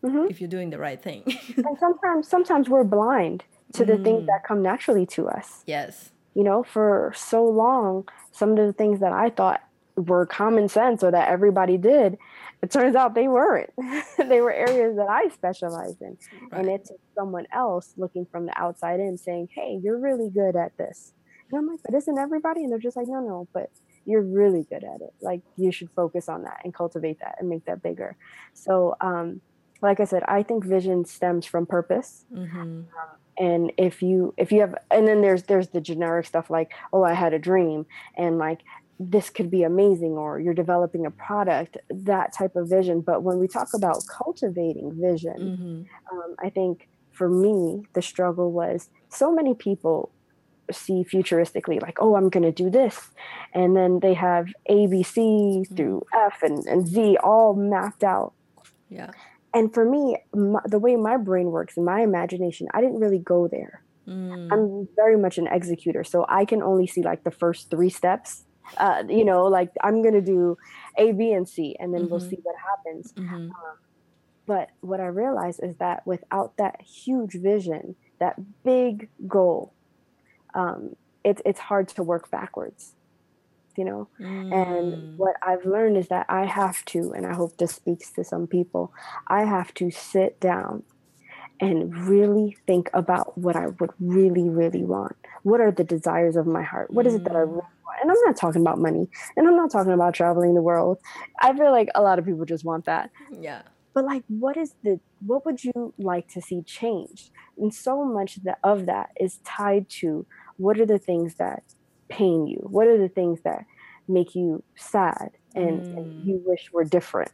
mm-hmm. 0.04 0.26
if 0.30 0.40
you're 0.40 0.48
doing 0.48 0.70
the 0.70 0.78
right 0.78 1.02
thing. 1.02 1.22
and 1.56 1.78
sometimes 1.78 2.28
sometimes 2.28 2.68
we're 2.68 2.84
blind 2.84 3.44
to 3.74 3.84
the 3.84 3.94
mm. 3.94 4.04
things 4.04 4.26
that 4.26 4.44
come 4.44 4.62
naturally 4.62 5.06
to 5.06 5.28
us. 5.28 5.62
Yes. 5.66 6.10
You 6.34 6.44
know, 6.44 6.62
for 6.62 7.12
so 7.16 7.44
long, 7.44 8.08
some 8.32 8.50
of 8.52 8.56
the 8.56 8.72
things 8.72 9.00
that 9.00 9.12
I 9.12 9.30
thought 9.30 9.62
were 9.96 10.24
common 10.24 10.68
sense 10.68 11.02
or 11.02 11.10
that 11.10 11.28
everybody 11.28 11.76
did, 11.76 12.16
it 12.62 12.70
turns 12.70 12.96
out 12.96 13.14
they 13.14 13.28
weren't. 13.28 13.70
they 14.19 14.40
were 14.40 14.52
areas 14.52 14.96
that 14.96 15.08
I 15.08 15.28
specialized 15.28 16.02
in. 16.02 16.19
Right. 16.50 16.60
And 16.60 16.69
it's 16.69 16.90
someone 17.14 17.46
else 17.52 17.94
looking 17.96 18.26
from 18.26 18.46
the 18.46 18.58
outside 18.58 19.00
in 19.00 19.16
saying, 19.16 19.49
Hey, 19.55 19.78
you're 19.82 19.99
really 19.99 20.31
good 20.31 20.56
at 20.56 20.76
this. 20.76 21.12
And 21.50 21.58
I'm 21.58 21.66
like, 21.66 21.81
but 21.84 21.94
isn't 21.94 22.19
everybody? 22.19 22.62
And 22.62 22.70
they're 22.70 22.78
just 22.78 22.96
like, 22.96 23.08
no, 23.08 23.20
no, 23.20 23.49
but 23.55 23.70
you're 24.05 24.22
really 24.22 24.66
good 24.69 24.84
at 24.84 25.00
it. 25.00 25.14
Like 25.20 25.43
you 25.56 25.72
should 25.72 25.90
focus 25.90 26.28
on 26.28 26.43
that 26.43 26.60
and 26.64 26.75
cultivate 26.75 27.20
that 27.20 27.37
and 27.38 27.49
make 27.49 27.64
that 27.66 27.82
bigger. 27.82 28.16
So 28.55 28.96
um, 29.00 29.40
like 29.81 30.00
I 30.00 30.04
said, 30.04 30.22
I 30.26 30.43
think 30.43 30.64
vision 30.64 31.04
stems 31.04 31.46
from 31.46 31.66
purpose. 31.66 32.25
Mm-hmm. 32.34 32.61
Um, 32.61 32.87
and 33.38 33.72
if 33.76 34.02
you 34.02 34.34
if 34.37 34.50
you 34.50 34.61
have 34.61 34.75
and 34.90 35.06
then 35.06 35.20
there's 35.20 35.44
there's 35.44 35.69
the 35.69 35.81
generic 35.81 36.26
stuff 36.26 36.50
like 36.50 36.72
oh 36.93 37.04
I 37.04 37.12
had 37.12 37.32
a 37.32 37.38
dream 37.38 37.87
and 38.16 38.37
like 38.37 38.62
this 39.00 39.30
could 39.30 39.50
be 39.50 39.62
amazing 39.62 40.12
or 40.12 40.40
you're 40.40 40.54
developing 40.54 41.06
a 41.06 41.10
product 41.10 41.76
that 41.88 42.32
type 42.36 42.56
of 42.56 42.68
vision. 42.68 43.00
But 43.00 43.22
when 43.22 43.38
we 43.38 43.46
talk 43.46 43.68
about 43.74 44.02
cultivating 44.10 45.00
vision, 45.00 45.36
mm-hmm. 45.38 46.18
um, 46.18 46.34
I 46.40 46.50
think 46.50 46.88
for 47.12 47.28
me 47.28 47.82
the 47.94 48.02
struggle 48.02 48.52
was 48.52 48.88
so 49.08 49.34
many 49.34 49.54
people 49.54 50.10
see 50.70 51.02
futuristically 51.02 51.80
like 51.80 51.96
oh 52.00 52.14
i'm 52.14 52.28
going 52.28 52.42
to 52.42 52.52
do 52.52 52.70
this 52.70 53.10
and 53.54 53.74
then 53.74 54.00
they 54.00 54.14
have 54.14 54.46
a 54.66 54.86
b 54.86 55.02
c 55.02 55.20
mm-hmm. 55.20 55.74
through 55.74 56.04
f 56.14 56.42
and, 56.42 56.64
and 56.66 56.86
z 56.86 57.16
all 57.24 57.54
mapped 57.54 58.04
out 58.04 58.34
yeah 58.88 59.10
and 59.54 59.72
for 59.72 59.84
me 59.84 60.16
my, 60.34 60.60
the 60.66 60.78
way 60.78 60.94
my 60.94 61.16
brain 61.16 61.46
works 61.46 61.76
and 61.76 61.86
my 61.86 62.02
imagination 62.02 62.68
i 62.74 62.80
didn't 62.80 63.00
really 63.00 63.18
go 63.18 63.48
there 63.48 63.82
mm. 64.06 64.48
i'm 64.52 64.86
very 64.94 65.16
much 65.16 65.38
an 65.38 65.48
executor 65.48 66.04
so 66.04 66.26
i 66.28 66.44
can 66.44 66.62
only 66.62 66.86
see 66.86 67.02
like 67.02 67.24
the 67.24 67.30
first 67.30 67.70
three 67.70 67.90
steps 67.90 68.44
uh, 68.76 69.02
you 69.08 69.24
know 69.24 69.44
like 69.44 69.70
i'm 69.82 70.02
gonna 70.02 70.20
do 70.20 70.56
a 70.96 71.12
b 71.12 71.32
and 71.32 71.48
c 71.48 71.76
and 71.78 71.92
then 71.92 72.02
mm-hmm. 72.02 72.10
we'll 72.10 72.20
see 72.20 72.38
what 72.42 72.54
happens 72.56 73.12
mm-hmm. 73.12 73.34
um, 73.34 73.52
but 74.46 74.70
what 74.80 75.00
i 75.00 75.06
realized 75.06 75.60
is 75.62 75.76
that 75.76 76.06
without 76.06 76.56
that 76.56 76.80
huge 76.82 77.32
vision 77.32 77.96
that 78.18 78.37
big 78.64 79.08
goal 79.26 79.72
um, 80.54 80.96
it's 81.25 81.42
it's 81.44 81.60
hard 81.60 81.88
to 81.88 82.02
work 82.02 82.30
backwards 82.30 82.94
you 83.76 83.84
know 83.84 84.08
mm. 84.20 84.52
and 84.52 85.16
what 85.16 85.37
i've 85.42 85.64
learned 85.64 85.96
is 85.96 86.08
that 86.08 86.26
i 86.28 86.44
have 86.44 86.84
to 86.84 87.12
and 87.12 87.25
i 87.25 87.32
hope 87.32 87.56
this 87.58 87.72
speaks 87.72 88.10
to 88.10 88.25
some 88.25 88.46
people 88.46 88.92
i 89.28 89.44
have 89.44 89.72
to 89.72 89.90
sit 89.90 90.40
down 90.40 90.82
and 91.60 91.96
really 92.08 92.56
think 92.66 92.90
about 92.94 93.36
what 93.36 93.56
i 93.56 93.66
would 93.66 93.90
really 94.00 94.48
really 94.48 94.84
want 94.84 95.16
what 95.42 95.60
are 95.60 95.70
the 95.70 95.84
desires 95.84 96.36
of 96.36 96.46
my 96.46 96.62
heart 96.62 96.90
What 96.90 97.06
is 97.06 97.14
it 97.14 97.24
that 97.24 97.36
i 97.36 97.40
mm. 97.40 97.46
really 97.46 97.54
want 97.56 97.98
and 98.02 98.10
i'm 98.10 98.16
not 98.26 98.36
talking 98.36 98.60
about 98.60 98.78
money 98.78 99.08
and 99.36 99.46
i'm 99.46 99.56
not 99.56 99.70
talking 99.70 99.92
about 99.92 100.14
traveling 100.14 100.54
the 100.54 100.62
world 100.62 100.98
i 101.40 101.56
feel 101.56 101.72
like 101.72 101.88
a 101.94 102.02
lot 102.02 102.18
of 102.18 102.24
people 102.24 102.44
just 102.44 102.64
want 102.64 102.84
that 102.86 103.10
yeah 103.40 103.62
but 103.94 104.04
like 104.04 104.22
what 104.28 104.56
is 104.56 104.74
the 104.84 105.00
what 105.26 105.44
would 105.44 105.62
you 105.64 105.92
like 105.98 106.28
to 106.28 106.40
see 106.40 106.62
changed 106.62 107.30
and 107.56 107.74
so 107.74 108.04
much 108.04 108.36
that 108.44 108.58
of 108.62 108.86
that 108.86 109.10
is 109.18 109.38
tied 109.38 109.88
to 109.88 110.26
what 110.56 110.78
are 110.78 110.86
the 110.86 110.98
things 110.98 111.36
that 111.36 111.62
pain 112.08 112.46
you? 112.46 112.58
What 112.62 112.86
are 112.86 112.98
the 112.98 113.08
things 113.08 113.40
that 113.42 113.64
make 114.06 114.34
you 114.34 114.62
sad 114.76 115.30
and, 115.54 115.80
mm. 115.82 115.96
and 115.96 116.26
you 116.26 116.42
wish 116.44 116.70
were 116.72 116.84
different? 116.84 117.30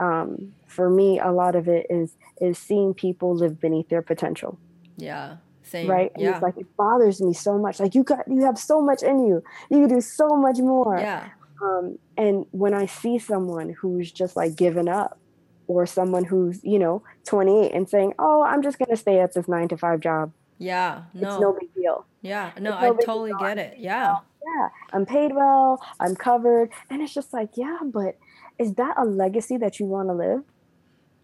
Um, 0.00 0.54
for 0.66 0.90
me, 0.90 1.20
a 1.20 1.30
lot 1.30 1.54
of 1.54 1.68
it 1.68 1.86
is 1.90 2.16
is 2.40 2.58
seeing 2.58 2.94
people 2.94 3.34
live 3.34 3.60
beneath 3.60 3.88
their 3.88 4.02
potential. 4.02 4.58
Yeah. 4.96 5.36
Same. 5.62 5.90
Right. 5.90 6.12
And 6.14 6.22
yeah. 6.22 6.34
it's 6.34 6.42
like 6.42 6.56
it 6.56 6.76
bothers 6.76 7.20
me 7.20 7.32
so 7.32 7.58
much. 7.58 7.80
Like 7.80 7.94
you 7.94 8.04
got 8.04 8.26
you 8.28 8.44
have 8.44 8.58
so 8.58 8.80
much 8.80 9.02
in 9.02 9.26
you. 9.26 9.42
You 9.70 9.80
can 9.80 9.88
do 9.88 10.00
so 10.00 10.28
much 10.28 10.58
more. 10.58 10.98
Yeah. 10.98 11.28
Um, 11.62 11.98
and 12.16 12.46
when 12.50 12.74
I 12.74 12.86
see 12.86 13.18
someone 13.18 13.70
who's 13.80 14.12
just 14.12 14.36
like 14.36 14.56
given 14.56 14.88
up, 14.88 15.18
or 15.66 15.86
someone 15.86 16.24
who's, 16.24 16.62
you 16.62 16.78
know, 16.78 17.02
28 17.24 17.72
and 17.72 17.88
saying, 17.88 18.12
Oh, 18.18 18.42
I'm 18.42 18.62
just 18.62 18.78
gonna 18.78 18.96
stay 18.96 19.20
at 19.20 19.32
this 19.32 19.48
nine 19.48 19.68
to 19.68 19.78
five 19.78 20.00
job 20.00 20.32
yeah, 20.58 21.02
no. 21.12 21.28
It's 21.28 21.40
no 21.40 21.56
big 21.58 21.74
deal. 21.74 22.06
Yeah, 22.22 22.52
no, 22.58 22.70
no 22.70 22.76
I 22.76 23.04
totally 23.04 23.30
deal. 23.30 23.38
get 23.38 23.58
it. 23.58 23.76
Yeah. 23.78 24.16
Yeah, 24.46 24.68
I'm 24.92 25.06
paid 25.06 25.34
well, 25.34 25.82
I'm 26.00 26.14
covered. 26.14 26.70
And 26.90 27.00
it's 27.00 27.14
just 27.14 27.32
like, 27.32 27.50
yeah, 27.54 27.78
but 27.82 28.18
is 28.58 28.74
that 28.74 28.94
a 28.98 29.04
legacy 29.04 29.56
that 29.58 29.80
you 29.80 29.86
want 29.86 30.08
to 30.08 30.14
live? 30.14 30.42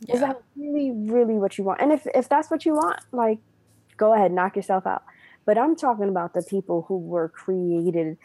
Yeah. 0.07 0.15
Is 0.15 0.21
that 0.21 0.43
really, 0.57 0.93
really 0.93 1.35
what 1.35 1.59
you 1.59 1.65
want? 1.65 1.81
And 1.81 1.93
if, 1.93 2.07
if 2.15 2.29
that's 2.29 2.51
what 2.51 2.65
you 2.65 2.75
want, 2.75 3.01
like, 3.13 3.39
go 3.97 4.15
ahead, 4.15 4.33
knock 4.33 4.57
yourself 4.57 4.87
out. 4.87 5.03
but 5.45 5.59
I'm 5.59 5.75
talking 5.77 6.09
about 6.09 6.35
the 6.35 6.43
people 6.43 6.85
who 6.89 6.99
were 6.99 7.29
created 7.29 8.17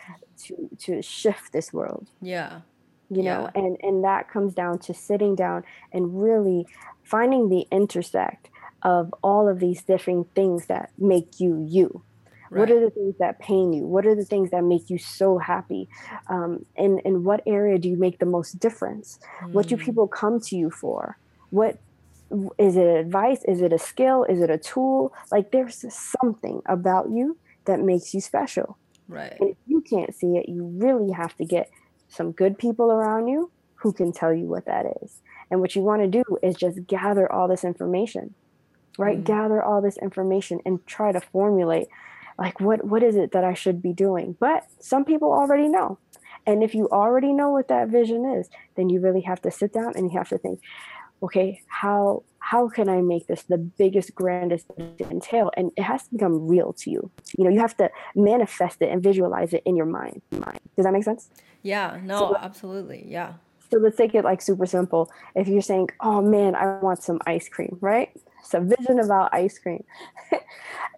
to 0.44 0.70
to 0.80 1.02
shift 1.02 1.54
this 1.54 1.74
world. 1.74 2.08
Yeah. 2.22 2.62
You 3.10 3.24
yeah. 3.24 3.38
know, 3.38 3.50
and 3.56 3.78
and 3.82 4.04
that 4.04 4.30
comes 4.30 4.54
down 4.54 4.80
to 4.80 4.94
sitting 4.94 5.36
down 5.36 5.64
and 5.92 6.22
really 6.22 6.68
finding 7.04 7.50
the 7.50 7.68
intersect 7.72 8.50
of 8.84 9.14
all 9.24 9.48
of 9.48 9.60
these 9.60 9.82
different 9.84 10.34
things 10.36 10.68
that 10.68 10.92
make 10.98 11.40
you 11.40 11.66
you. 11.68 12.04
Right. 12.56 12.62
What 12.62 12.72
are 12.72 12.80
the 12.80 12.90
things 12.90 13.16
that 13.20 13.40
pain 13.40 13.74
you? 13.74 13.86
What 13.86 14.06
are 14.06 14.16
the 14.16 14.24
things 14.24 14.52
that 14.52 14.64
make 14.64 14.90
you 14.90 14.98
so 14.98 15.38
happy? 15.38 15.90
Um, 16.28 16.66
and 16.78 17.02
in 17.02 17.26
what 17.26 17.44
area 17.46 17.78
do 17.78 17.90
you 17.90 17.98
make 17.98 18.20
the 18.20 18.26
most 18.26 18.60
difference? 18.60 19.20
Mm. 19.42 19.52
What 19.52 19.68
do 19.68 19.76
hmm. 19.76 19.84
people 19.84 20.08
come 20.08 20.40
to 20.40 20.56
you 20.56 20.72
for? 20.72 21.18
What 21.50 21.78
is 22.58 22.78
it 22.78 22.88
advice? 22.88 23.44
Is 23.44 23.62
it 23.62 23.74
a 23.74 23.78
skill? 23.78 24.24
Is 24.24 24.40
it 24.40 24.50
a 24.50 24.58
tool? 24.58 25.14
Like 25.34 25.52
there's 25.52 25.86
something 26.22 26.62
about 26.66 27.10
you 27.10 27.38
that 27.66 27.82
makes 27.82 28.14
you 28.14 28.22
special. 28.22 28.78
Right. 29.10 29.36
And 29.38 29.50
if 29.50 29.58
you 29.68 29.82
can't 29.82 30.16
see 30.16 30.38
it, 30.38 30.48
you 30.48 30.64
really 30.64 31.12
have 31.12 31.36
to 31.38 31.46
get 31.46 31.70
some 32.08 32.32
good 32.32 32.58
people 32.58 32.90
around 32.90 33.28
you 33.28 33.52
who 33.76 33.92
can 33.92 34.14
tell 34.14 34.34
you 34.34 34.46
what 34.46 34.66
that 34.66 34.86
is. 35.04 35.22
And 35.52 35.60
what 35.60 35.76
you 35.76 35.82
want 35.82 36.02
to 36.02 36.08
do 36.08 36.24
is 36.42 36.56
just 36.56 36.88
gather 36.88 37.30
all 37.30 37.50
this 37.50 37.66
information, 37.66 38.34
right? 38.98 39.20
Mm. 39.20 39.26
Gather 39.26 39.62
all 39.62 39.82
this 39.82 39.98
information 39.98 40.60
and 40.66 40.86
try 40.88 41.12
to 41.12 41.20
formulate 41.20 41.88
like 42.38 42.60
what 42.60 42.86
what 42.86 43.04
is 43.04 43.15
it 43.15 43.32
that 43.32 43.44
I 43.44 43.54
should 43.54 43.82
be 43.82 43.94
doing? 43.94 44.36
But 44.39 44.65
some 44.80 45.06
people 45.06 45.32
already 45.32 45.68
know. 45.68 45.98
And 46.46 46.63
if 46.63 46.75
you 46.75 46.88
already 46.89 47.34
know 47.34 47.50
what 47.50 47.70
that 47.70 47.88
vision 47.89 48.25
is, 48.38 48.50
then 48.75 48.89
you 48.89 49.00
really 49.00 49.22
have 49.22 49.42
to 49.42 49.51
sit 49.51 49.74
down 49.74 49.94
and 49.96 50.12
you 50.12 50.18
have 50.18 50.30
to 50.30 50.38
think, 50.38 50.60
okay, 51.24 51.62
how 51.68 52.24
how 52.39 52.70
can 52.70 52.88
I 52.89 53.01
make 53.01 53.25
this 53.25 53.44
the 53.44 53.58
biggest, 53.58 54.13
grandest 54.13 54.68
entail? 55.00 55.50
And 55.58 55.72
it 55.75 55.82
has 55.82 56.04
to 56.04 56.12
become 56.12 56.48
real 56.48 56.74
to 56.74 56.92
you. 56.92 57.10
You 57.38 57.46
know, 57.46 57.50
you 57.50 57.60
have 57.60 57.75
to 57.77 57.89
manifest 58.15 58.82
it 58.82 58.89
and 58.92 59.01
visualize 59.01 59.51
it 59.54 59.63
in 59.65 59.75
your 59.75 59.88
mind. 59.88 60.22
Mind. 60.32 60.60
Does 60.75 60.86
that 60.86 60.94
make 60.94 61.04
sense? 61.04 61.32
Yeah. 61.63 62.00
No. 62.04 62.20
So, 62.20 62.38
absolutely. 62.39 63.04
Yeah. 63.08 63.34
So 63.72 63.80
let's 63.80 63.98
take 63.98 64.13
it 64.13 64.24
like 64.24 64.44
super 64.44 64.68
simple. 64.68 65.12
If 65.34 65.48
you're 65.48 65.63
saying, 65.63 65.89
"Oh 66.01 66.22
man, 66.22 66.54
I 66.56 66.77
want 66.80 67.01
some 67.01 67.20
ice 67.25 67.50
cream," 67.50 67.77
right? 67.82 68.10
It's 68.42 68.54
a 68.54 68.60
vision 68.60 69.00
about 69.00 69.34
ice 69.34 69.58
cream. 69.58 69.84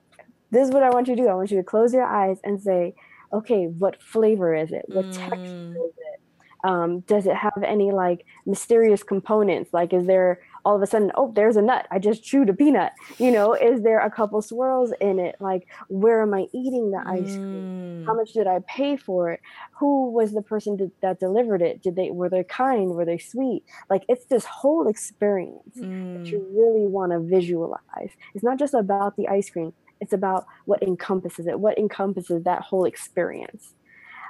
this 0.52 0.68
is 0.68 0.74
what 0.74 0.84
I 0.84 0.90
want 0.90 1.08
you 1.08 1.16
to 1.16 1.22
do. 1.22 1.28
I 1.28 1.34
want 1.36 1.52
you 1.52 1.58
to 1.58 1.64
close 1.64 1.94
your 1.94 2.06
eyes 2.06 2.40
and 2.44 2.62
say, 2.62 2.96
"Okay, 3.34 3.66
what 3.66 4.02
flavor 4.02 4.56
is 4.56 4.72
it? 4.72 4.86
What 4.88 5.06
mm. 5.06 5.14
texture 5.14 5.72
is 5.72 5.94
it? 5.98 6.20
Um, 6.64 7.02
does 7.02 7.28
it 7.28 7.36
have 7.36 7.64
any 7.64 7.92
like 7.92 8.26
mysterious 8.46 9.04
components? 9.04 9.74
Like, 9.74 9.94
is 9.94 10.06
there 10.06 10.40
all 10.68 10.76
of 10.76 10.82
a 10.82 10.86
sudden, 10.88 11.14
oh, 11.16 11.32
there's 11.34 11.56
a 11.56 11.62
nut. 11.62 11.88
I 11.92 11.98
just 11.98 12.26
chewed 12.26 12.50
a 12.50 12.54
peanut. 12.54 12.92
You 13.20 13.32
know, 13.32 13.54
is 13.54 13.84
there 13.84 14.00
a 14.00 14.12
couple 14.12 14.42
swirls 14.42 14.92
in 15.00 15.18
it? 15.18 15.38
Like, 15.40 15.66
where 15.88 16.22
am 16.22 16.34
I 16.34 16.48
eating 16.54 16.92
the 16.92 17.02
ice 17.08 17.36
cream? 17.36 18.04
How 18.06 18.14
mm. 18.14 18.18
much 18.18 18.34
did 18.34 18.48
I 18.48 18.60
pay 18.68 18.98
for 18.98 19.32
it? 19.32 19.40
Who 19.80 20.12
was 20.12 20.34
the 20.34 20.42
person 20.42 20.92
that 21.02 21.22
delivered 21.22 21.62
it? 21.62 21.82
Did 21.82 21.96
they 21.96 22.12
were 22.12 22.28
they 22.28 22.44
kind? 22.44 22.90
Were 22.90 23.06
they 23.06 23.18
sweet? 23.18 23.64
Like, 23.90 24.04
it's 24.10 24.26
this 24.26 24.44
whole 24.44 24.90
experience 24.90 25.78
mm. 25.80 26.18
that 26.18 26.30
you 26.30 26.40
mm. 26.40 26.58
really 26.58 26.86
want 26.86 27.14
to 27.14 27.20
visualize. 27.22 28.12
It's 28.36 28.44
not 28.44 28.60
just 28.60 28.74
about 28.74 29.16
the 29.16 29.30
ice 29.30 29.50
cream. 29.50 29.72
It's 30.00 30.14
about 30.14 30.46
what 30.66 30.84
encompasses 30.84 31.48
it. 31.48 31.60
What 31.60 31.78
encompasses 31.78 32.44
that 32.44 32.62
whole 32.62 32.86
experience. 32.86 33.74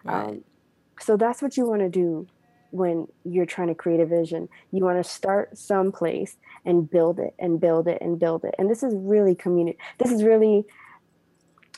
Right. 0.03 0.29
Um, 0.29 0.43
so 0.99 1.17
that's 1.17 1.41
what 1.41 1.57
you 1.57 1.67
want 1.67 1.81
to 1.81 1.89
do 1.89 2.27
when 2.71 3.07
you're 3.23 3.45
trying 3.45 3.67
to 3.67 3.75
create 3.75 3.99
a 3.99 4.05
vision. 4.05 4.49
You 4.71 4.83
want 4.83 5.03
to 5.03 5.09
start 5.09 5.57
someplace 5.57 6.37
and 6.65 6.89
build 6.89 7.19
it 7.19 7.33
and 7.39 7.59
build 7.59 7.87
it 7.87 7.99
and 8.01 8.19
build 8.19 8.43
it. 8.43 8.55
And 8.57 8.69
this 8.69 8.83
is 8.83 8.93
really 8.95 9.35
community. 9.35 9.77
This 9.97 10.11
is 10.11 10.23
really 10.23 10.65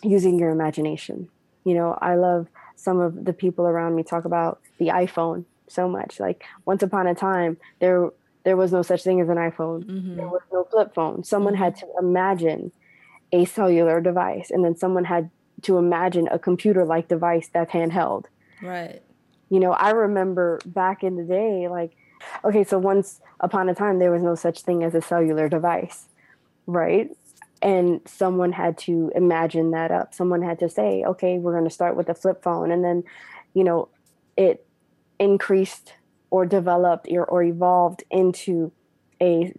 using 0.03 0.39
your 0.39 0.49
imagination. 0.49 1.29
You 1.63 1.75
know, 1.75 1.97
I 2.01 2.15
love 2.15 2.47
some 2.75 2.99
of 2.99 3.25
the 3.25 3.33
people 3.33 3.67
around 3.67 3.95
me 3.95 4.03
talk 4.03 4.25
about 4.25 4.61
the 4.77 4.87
iPhone 4.87 5.45
so 5.67 5.87
much. 5.87 6.19
Like 6.19 6.43
once 6.65 6.81
upon 6.81 7.07
a 7.07 7.15
time, 7.15 7.57
there 7.79 8.09
there 8.43 8.55
was 8.55 8.71
no 8.71 8.81
such 8.81 9.03
thing 9.03 9.19
as 9.19 9.29
an 9.29 9.35
iPhone. 9.35 9.83
Mm-hmm. 9.83 10.15
There 10.15 10.27
was 10.27 10.41
no 10.51 10.63
flip 10.63 10.93
phone. 10.95 11.23
Someone 11.23 11.53
mm-hmm. 11.53 11.63
had 11.63 11.75
to 11.77 11.87
imagine 11.99 12.71
a 13.31 13.45
cellular 13.45 14.01
device, 14.01 14.51
and 14.51 14.63
then 14.63 14.75
someone 14.75 15.05
had 15.05 15.29
to 15.63 15.77
imagine 15.77 16.27
a 16.31 16.39
computer-like 16.39 17.07
device 17.07 17.49
that's 17.51 17.71
handheld. 17.71 18.25
Right 18.61 19.01
you 19.49 19.59
know, 19.59 19.71
I 19.71 19.91
remember 19.91 20.59
back 20.65 21.03
in 21.03 21.15
the 21.15 21.23
day, 21.23 21.67
like, 21.67 21.95
okay, 22.43 22.63
so 22.63 22.77
once 22.77 23.19
upon 23.39 23.67
a 23.67 23.75
time, 23.75 23.99
there 23.99 24.11
was 24.11 24.21
no 24.21 24.35
such 24.35 24.61
thing 24.61 24.83
as 24.83 24.93
a 24.93 25.01
cellular 25.01 25.49
device, 25.49 26.05
right? 26.67 27.09
And 27.61 28.01
someone 28.05 28.51
had 28.51 28.77
to 28.79 29.11
imagine 29.15 29.71
that 29.71 29.91
up. 29.91 30.13
Someone 30.13 30.43
had 30.43 30.59
to 30.59 30.69
say, 30.69 31.03
okay, 31.03 31.39
we're 31.39 31.53
going 31.53 31.65
to 31.65 31.69
start 31.69 31.95
with 31.95 32.09
a 32.09 32.13
flip 32.13 32.43
phone. 32.43 32.71
And 32.71 32.83
then, 32.83 33.03
you 33.53 33.63
know, 33.63 33.89
it 34.37 34.65
increased 35.19 35.93
or 36.29 36.45
developed 36.45 37.07
or, 37.09 37.25
or 37.25 37.43
evolved 37.43 38.03
into 38.11 38.71
a 39.19 39.53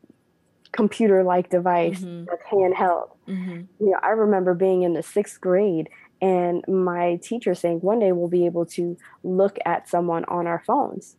computer 0.72 1.22
like 1.22 1.50
device 1.50 2.00
mm-hmm. 2.00 2.24
that's 2.24 2.42
handheld. 2.44 3.10
Mm-hmm. 3.28 3.62
You 3.80 3.90
know, 3.90 3.98
I 4.02 4.10
remember 4.10 4.54
being 4.54 4.82
in 4.82 4.94
the 4.94 5.02
sixth 5.02 5.40
grade 5.40 5.88
and 6.22 6.64
my 6.68 7.18
teacher 7.22 7.54
saying 7.54 7.80
one 7.80 7.98
day 7.98 8.12
we'll 8.12 8.28
be 8.28 8.46
able 8.46 8.66
to 8.66 8.96
look 9.22 9.58
at 9.64 9.88
someone 9.88 10.24
on 10.26 10.46
our 10.46 10.62
phones 10.66 11.16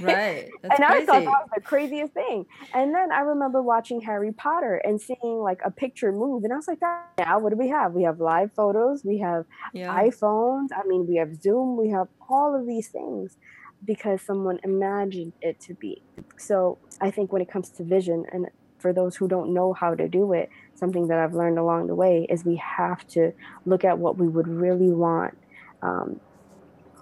right 0.00 0.48
and 0.64 0.72
crazy. 0.72 0.84
i 0.84 1.04
thought 1.04 1.24
that 1.24 1.26
was 1.26 1.48
the 1.54 1.60
craziest 1.60 2.12
thing 2.12 2.44
and 2.74 2.94
then 2.94 3.12
i 3.12 3.20
remember 3.20 3.62
watching 3.62 4.00
harry 4.00 4.32
potter 4.32 4.76
and 4.84 5.00
seeing 5.00 5.38
like 5.38 5.60
a 5.64 5.70
picture 5.70 6.10
move 6.10 6.42
and 6.42 6.52
i 6.52 6.56
was 6.56 6.66
like 6.66 6.80
now 7.18 7.38
what 7.38 7.50
do 7.50 7.56
we 7.56 7.68
have 7.68 7.92
we 7.92 8.02
have 8.02 8.20
live 8.20 8.52
photos 8.52 9.04
we 9.04 9.18
have 9.18 9.44
yeah. 9.72 10.02
iphones 10.02 10.68
i 10.76 10.86
mean 10.86 11.06
we 11.06 11.16
have 11.16 11.40
zoom 11.40 11.76
we 11.76 11.88
have 11.88 12.08
all 12.28 12.54
of 12.58 12.66
these 12.66 12.88
things 12.88 13.36
because 13.84 14.20
someone 14.20 14.58
imagined 14.64 15.32
it 15.40 15.60
to 15.60 15.74
be 15.74 16.02
so 16.36 16.76
i 17.00 17.10
think 17.10 17.32
when 17.32 17.40
it 17.40 17.48
comes 17.48 17.70
to 17.70 17.84
vision 17.84 18.24
and 18.32 18.48
for 18.80 18.92
those 18.92 19.16
who 19.16 19.28
don't 19.28 19.52
know 19.52 19.72
how 19.72 19.94
to 19.94 20.08
do 20.08 20.32
it 20.32 20.50
something 20.80 21.06
that 21.08 21.18
I've 21.18 21.34
learned 21.34 21.58
along 21.58 21.86
the 21.86 21.94
way 21.94 22.26
is 22.28 22.44
we 22.44 22.56
have 22.56 23.06
to 23.08 23.32
look 23.66 23.84
at 23.84 23.98
what 23.98 24.16
we 24.16 24.26
would 24.26 24.48
really 24.48 24.90
want, 24.90 25.36
um, 25.82 26.18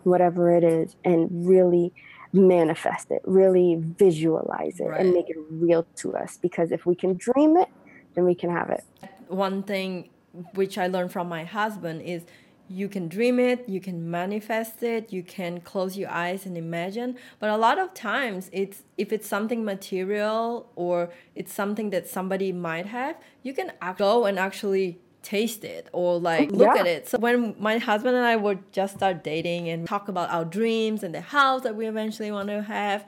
whatever 0.02 0.54
it 0.54 0.64
is, 0.64 0.96
and 1.04 1.48
really 1.48 1.94
manifest 2.32 3.10
it, 3.10 3.22
really 3.24 3.76
visualize 3.78 4.80
it, 4.80 4.84
right. 4.84 5.00
and 5.00 5.14
make 5.14 5.30
it 5.30 5.36
real 5.50 5.86
to 5.96 6.14
us. 6.14 6.36
Because 6.36 6.72
if 6.72 6.84
we 6.84 6.94
can 6.94 7.14
dream 7.16 7.56
it, 7.56 7.68
then 8.14 8.24
we 8.24 8.34
can 8.34 8.50
have 8.50 8.68
it. 8.68 8.84
One 9.28 9.62
thing 9.62 10.10
which 10.54 10.76
I 10.76 10.88
learned 10.88 11.12
from 11.12 11.28
my 11.28 11.44
husband 11.44 12.02
is 12.02 12.24
you 12.68 12.88
can 12.88 13.08
dream 13.08 13.38
it, 13.38 13.68
you 13.68 13.80
can 13.80 14.10
manifest 14.10 14.82
it, 14.82 15.12
you 15.12 15.22
can 15.22 15.60
close 15.60 15.96
your 15.96 16.10
eyes 16.10 16.46
and 16.46 16.56
imagine. 16.56 17.16
But 17.38 17.50
a 17.50 17.56
lot 17.56 17.78
of 17.78 17.94
times, 17.94 18.50
it's 18.52 18.82
if 18.96 19.12
it's 19.12 19.26
something 19.26 19.64
material 19.64 20.70
or 20.76 21.10
it's 21.34 21.52
something 21.52 21.90
that 21.90 22.08
somebody 22.08 22.52
might 22.52 22.86
have, 22.86 23.16
you 23.42 23.52
can 23.54 23.72
go 23.96 24.26
and 24.26 24.38
actually 24.38 24.98
taste 25.22 25.64
it 25.64 25.88
or 25.92 26.18
like 26.18 26.50
look 26.52 26.74
yeah. 26.74 26.80
at 26.80 26.86
it. 26.86 27.08
So 27.08 27.18
when 27.18 27.54
my 27.58 27.78
husband 27.78 28.16
and 28.16 28.24
I 28.24 28.36
would 28.36 28.72
just 28.72 28.96
start 28.96 29.24
dating 29.24 29.68
and 29.68 29.86
talk 29.86 30.08
about 30.08 30.30
our 30.30 30.44
dreams 30.44 31.02
and 31.02 31.14
the 31.14 31.20
house 31.20 31.62
that 31.62 31.74
we 31.76 31.86
eventually 31.86 32.30
want 32.30 32.48
to 32.48 32.62
have, 32.62 33.04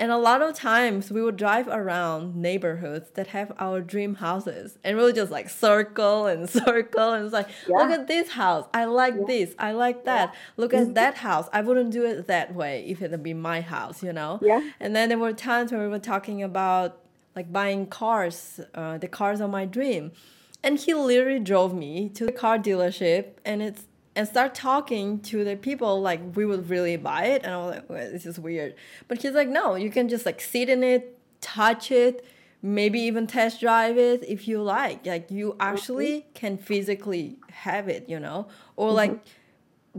and 0.00 0.10
a 0.10 0.16
lot 0.16 0.40
of 0.40 0.54
times 0.54 1.12
we 1.12 1.20
would 1.20 1.36
drive 1.36 1.68
around 1.68 2.34
neighborhoods 2.34 3.10
that 3.16 3.26
have 3.28 3.52
our 3.58 3.82
dream 3.82 4.14
houses 4.14 4.78
and 4.82 4.96
we'll 4.96 5.12
just 5.12 5.30
like 5.30 5.50
circle 5.50 6.24
and 6.24 6.48
circle 6.64 7.12
and 7.12 7.26
it's 7.26 7.34
like, 7.34 7.50
yeah. 7.68 7.76
look 7.76 7.90
at 7.90 8.06
this 8.08 8.30
house. 8.30 8.66
I 8.72 8.86
like 8.86 9.14
yeah. 9.14 9.26
this. 9.26 9.54
I 9.58 9.72
like 9.72 10.06
that. 10.06 10.30
Yeah. 10.32 10.38
Look 10.56 10.72
at 10.72 10.84
mm-hmm. 10.84 10.92
that 10.94 11.16
house. 11.16 11.50
I 11.52 11.60
wouldn't 11.60 11.90
do 11.90 12.06
it 12.06 12.28
that 12.28 12.54
way 12.54 12.86
if 12.88 13.02
it'd 13.02 13.22
be 13.22 13.34
my 13.34 13.60
house, 13.60 14.02
you 14.02 14.14
know? 14.14 14.38
Yeah. 14.40 14.66
And 14.80 14.96
then 14.96 15.10
there 15.10 15.18
were 15.18 15.34
times 15.34 15.70
when 15.70 15.82
we 15.82 15.88
were 15.88 15.98
talking 15.98 16.42
about 16.42 17.02
like 17.36 17.52
buying 17.52 17.86
cars, 17.86 18.58
uh, 18.74 18.96
the 18.96 19.08
cars 19.08 19.42
of 19.42 19.50
my 19.50 19.66
dream. 19.66 20.12
And 20.62 20.78
he 20.78 20.94
literally 20.94 21.40
drove 21.40 21.74
me 21.74 22.08
to 22.10 22.24
the 22.24 22.32
car 22.32 22.58
dealership 22.58 23.32
and 23.44 23.62
it's 23.62 23.84
and 24.16 24.26
start 24.26 24.54
talking 24.54 25.20
to 25.20 25.44
the 25.44 25.56
people 25.56 26.00
like 26.00 26.20
we 26.36 26.44
would 26.44 26.68
really 26.68 26.96
buy 26.96 27.26
it 27.26 27.42
and 27.44 27.54
i 27.54 27.56
was 27.56 27.74
like 27.76 27.90
well, 27.90 28.10
this 28.10 28.26
is 28.26 28.38
weird. 28.38 28.74
But 29.08 29.22
he's 29.22 29.32
like 29.32 29.48
no 29.48 29.74
you 29.74 29.90
can 29.90 30.08
just 30.08 30.26
like 30.26 30.40
sit 30.40 30.68
in 30.68 30.82
it 30.82 31.16
touch 31.40 31.90
it 31.90 32.24
maybe 32.62 33.00
even 33.00 33.26
test 33.26 33.60
drive 33.60 33.96
it 33.96 34.22
if 34.28 34.46
you 34.46 34.60
like 34.62 35.06
like 35.06 35.30
you 35.30 35.56
actually 35.58 36.26
can 36.34 36.58
physically 36.58 37.36
have 37.50 37.88
it 37.88 38.08
you 38.08 38.18
know? 38.18 38.48
Or 38.76 38.90
mm-hmm. 38.90 38.98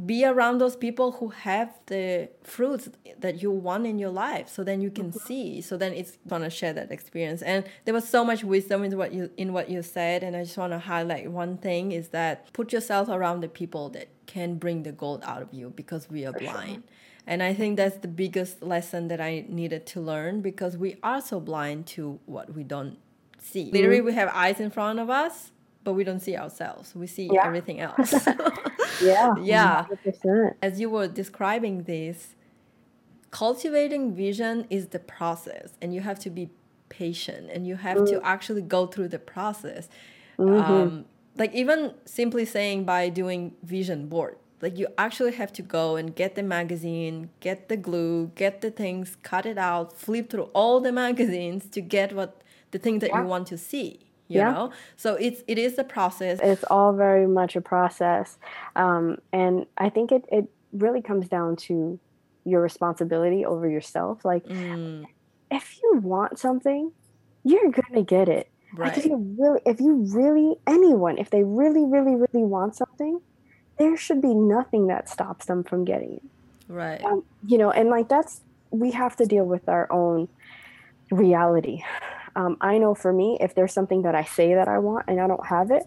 Be 0.05 0.24
around 0.24 0.60
those 0.60 0.77
people 0.77 1.12
who 1.13 1.29
have 1.29 1.77
the 1.88 2.29
fruits 2.43 2.89
that 3.19 3.41
you 3.41 3.51
want 3.51 3.86
in 3.86 4.00
your 4.00 4.10
life 4.10 4.48
so 4.48 4.63
then 4.63 4.79
you 4.79 4.89
can 4.89 5.10
mm-hmm. 5.10 5.27
see 5.27 5.62
so 5.62 5.75
then 5.75 5.91
it's 5.93 6.17
gonna 6.29 6.50
share 6.50 6.71
that 6.71 6.91
experience 6.91 7.41
and 7.41 7.65
there 7.83 7.93
was 7.93 8.07
so 8.07 8.24
much 8.24 8.41
wisdom 8.41 8.86
in 8.86 8.98
what 8.98 9.13
you 9.13 9.29
in 9.36 9.51
what 9.51 9.69
you 9.69 9.83
said 9.83 10.24
and 10.24 10.36
i 10.36 10.43
just 10.43 10.57
want 10.57 10.71
to 10.71 10.79
highlight 10.79 11.29
one 11.29 11.57
thing 11.57 11.91
is 11.91 12.10
that 12.10 12.51
put 12.53 12.71
yourself 12.71 13.10
around 13.10 13.41
the 13.41 13.50
people 13.50 13.89
that 13.89 14.07
can 14.27 14.55
bring 14.55 14.83
the 14.83 14.93
gold 14.93 15.21
out 15.25 15.41
of 15.41 15.53
you 15.53 15.74
because 15.75 16.10
we 16.10 16.25
are 16.25 16.31
blind 16.31 16.83
and 17.27 17.43
i 17.43 17.53
think 17.53 17.75
that's 17.75 17.98
the 17.98 18.07
biggest 18.07 18.63
lesson 18.63 19.10
that 19.10 19.19
i 19.19 19.43
needed 19.50 19.86
to 19.86 20.00
learn 20.00 20.41
because 20.41 20.77
we 20.77 20.95
are 21.03 21.19
so 21.19 21.38
blind 21.38 21.86
to 21.86 22.17
what 22.27 22.53
we 22.55 22.63
don't 22.63 22.98
see 23.39 23.65
mm-hmm. 23.65 23.75
literally 23.75 24.01
we 24.01 24.13
have 24.13 24.29
eyes 24.33 24.62
in 24.62 24.71
front 24.71 25.00
of 25.00 25.10
us 25.10 25.51
but 25.83 25.93
we 25.93 26.03
don't 26.03 26.19
see 26.19 26.35
ourselves. 26.38 26.93
We 26.95 27.07
see 27.07 27.29
Yeah. 27.31 27.45
everything 27.47 27.79
else. 27.88 28.13
Yeah. 29.01 29.33
Yeah. 29.41 29.85
100%. 30.05 30.55
As 30.61 30.79
you 30.79 30.89
were 30.89 31.07
describing 31.07 31.83
this, 31.83 32.35
cultivating 33.31 34.13
vision 34.13 34.65
is 34.69 34.88
the 34.88 35.00
process, 35.00 35.73
and 35.81 35.93
you 35.93 36.01
have 36.01 36.19
to 36.19 36.29
be 36.29 36.50
patient 36.89 37.50
and 37.51 37.65
you 37.65 37.77
have 37.77 38.03
to 38.05 38.21
actually 38.23 38.61
go 38.61 38.85
through 38.85 39.07
the 39.07 39.17
process. 39.19 39.88
Um, 40.38 41.05
like, 41.38 41.53
even 41.53 41.93
simply 42.05 42.45
saying 42.45 42.83
by 42.83 43.09
doing 43.09 43.53
vision 43.63 44.07
board, 44.07 44.35
like, 44.61 44.77
you 44.77 44.88
actually 44.97 45.31
have 45.33 45.53
to 45.53 45.61
go 45.61 45.95
and 45.95 46.13
get 46.15 46.35
the 46.35 46.43
magazine, 46.43 47.29
get 47.39 47.69
the 47.69 47.77
glue, 47.77 48.31
get 48.35 48.61
the 48.61 48.69
things, 48.69 49.15
cut 49.23 49.45
it 49.45 49.57
out, 49.57 49.97
flip 49.97 50.29
through 50.29 50.50
all 50.53 50.79
the 50.81 50.91
magazines 51.05 51.67
to 51.69 51.81
get 51.81 52.13
what 52.13 52.41
the 52.71 52.77
thing 52.79 53.00
that 53.00 53.09
Yeah. 53.11 53.21
you 53.21 53.27
want 53.27 53.47
to 53.47 53.57
see. 53.57 54.01
You 54.31 54.39
Yeah. 54.39 54.53
know, 54.53 54.71
so 54.95 55.15
it's 55.15 55.43
it 55.47 55.57
is 55.57 55.77
a 55.77 55.83
process. 55.83 56.39
It's 56.41 56.63
all 56.69 56.93
very 56.93 57.27
much 57.27 57.55
a 57.55 57.61
process. 57.61 58.38
Um, 58.75 59.17
and 59.33 59.65
I 59.77 59.89
think 59.89 60.11
it, 60.11 60.23
it 60.31 60.45
really 60.71 61.01
comes 61.01 61.27
down 61.27 61.55
to 61.67 62.00
your 62.45 62.61
responsibility 62.61 63.45
over 63.45 63.69
yourself. 63.69 64.23
Like, 64.25 64.43
Mm, 64.47 65.05
if 65.50 65.77
you 65.83 66.00
want 66.01 66.39
something, 66.39 66.91
you're 67.43 67.71
going 67.71 67.93
to 67.95 68.03
get 68.03 68.29
it. 68.29 68.47
Like, 68.77 68.97
if 68.97 69.05
you 69.05 69.35
really, 69.38 69.61
if 69.65 69.79
you 69.79 70.05
really, 70.13 70.55
anyone, 70.65 71.17
if 71.17 71.29
they 71.29 71.43
really, 71.43 71.83
really, 71.85 72.15
really 72.15 72.45
want 72.45 72.75
something, 72.75 73.19
there 73.77 73.97
should 73.97 74.21
be 74.21 74.33
nothing 74.33 74.88
that 74.88 75.09
stops 75.09 75.45
them 75.45 75.63
from 75.63 75.83
getting 75.85 76.13
it. 76.13 76.23
right, 76.67 77.01
Um, 77.03 77.23
you 77.45 77.57
know, 77.57 77.71
and 77.71 77.89
like 77.89 78.07
that's, 78.09 78.41
we 78.71 78.91
have 78.91 79.15
to 79.17 79.25
deal 79.25 79.45
with 79.45 79.67
our 79.67 79.91
own 79.91 80.29
reality. 81.11 81.83
Um, 82.35 82.57
I 82.61 82.77
know 82.77 82.95
for 82.95 83.11
me, 83.11 83.38
if 83.41 83.55
there's 83.55 83.73
something 83.73 84.03
that 84.03 84.15
I 84.15 84.23
say 84.23 84.53
that 84.55 84.67
I 84.67 84.79
want 84.79 85.05
and 85.07 85.19
I 85.19 85.27
don't 85.27 85.45
have 85.47 85.71
it, 85.71 85.83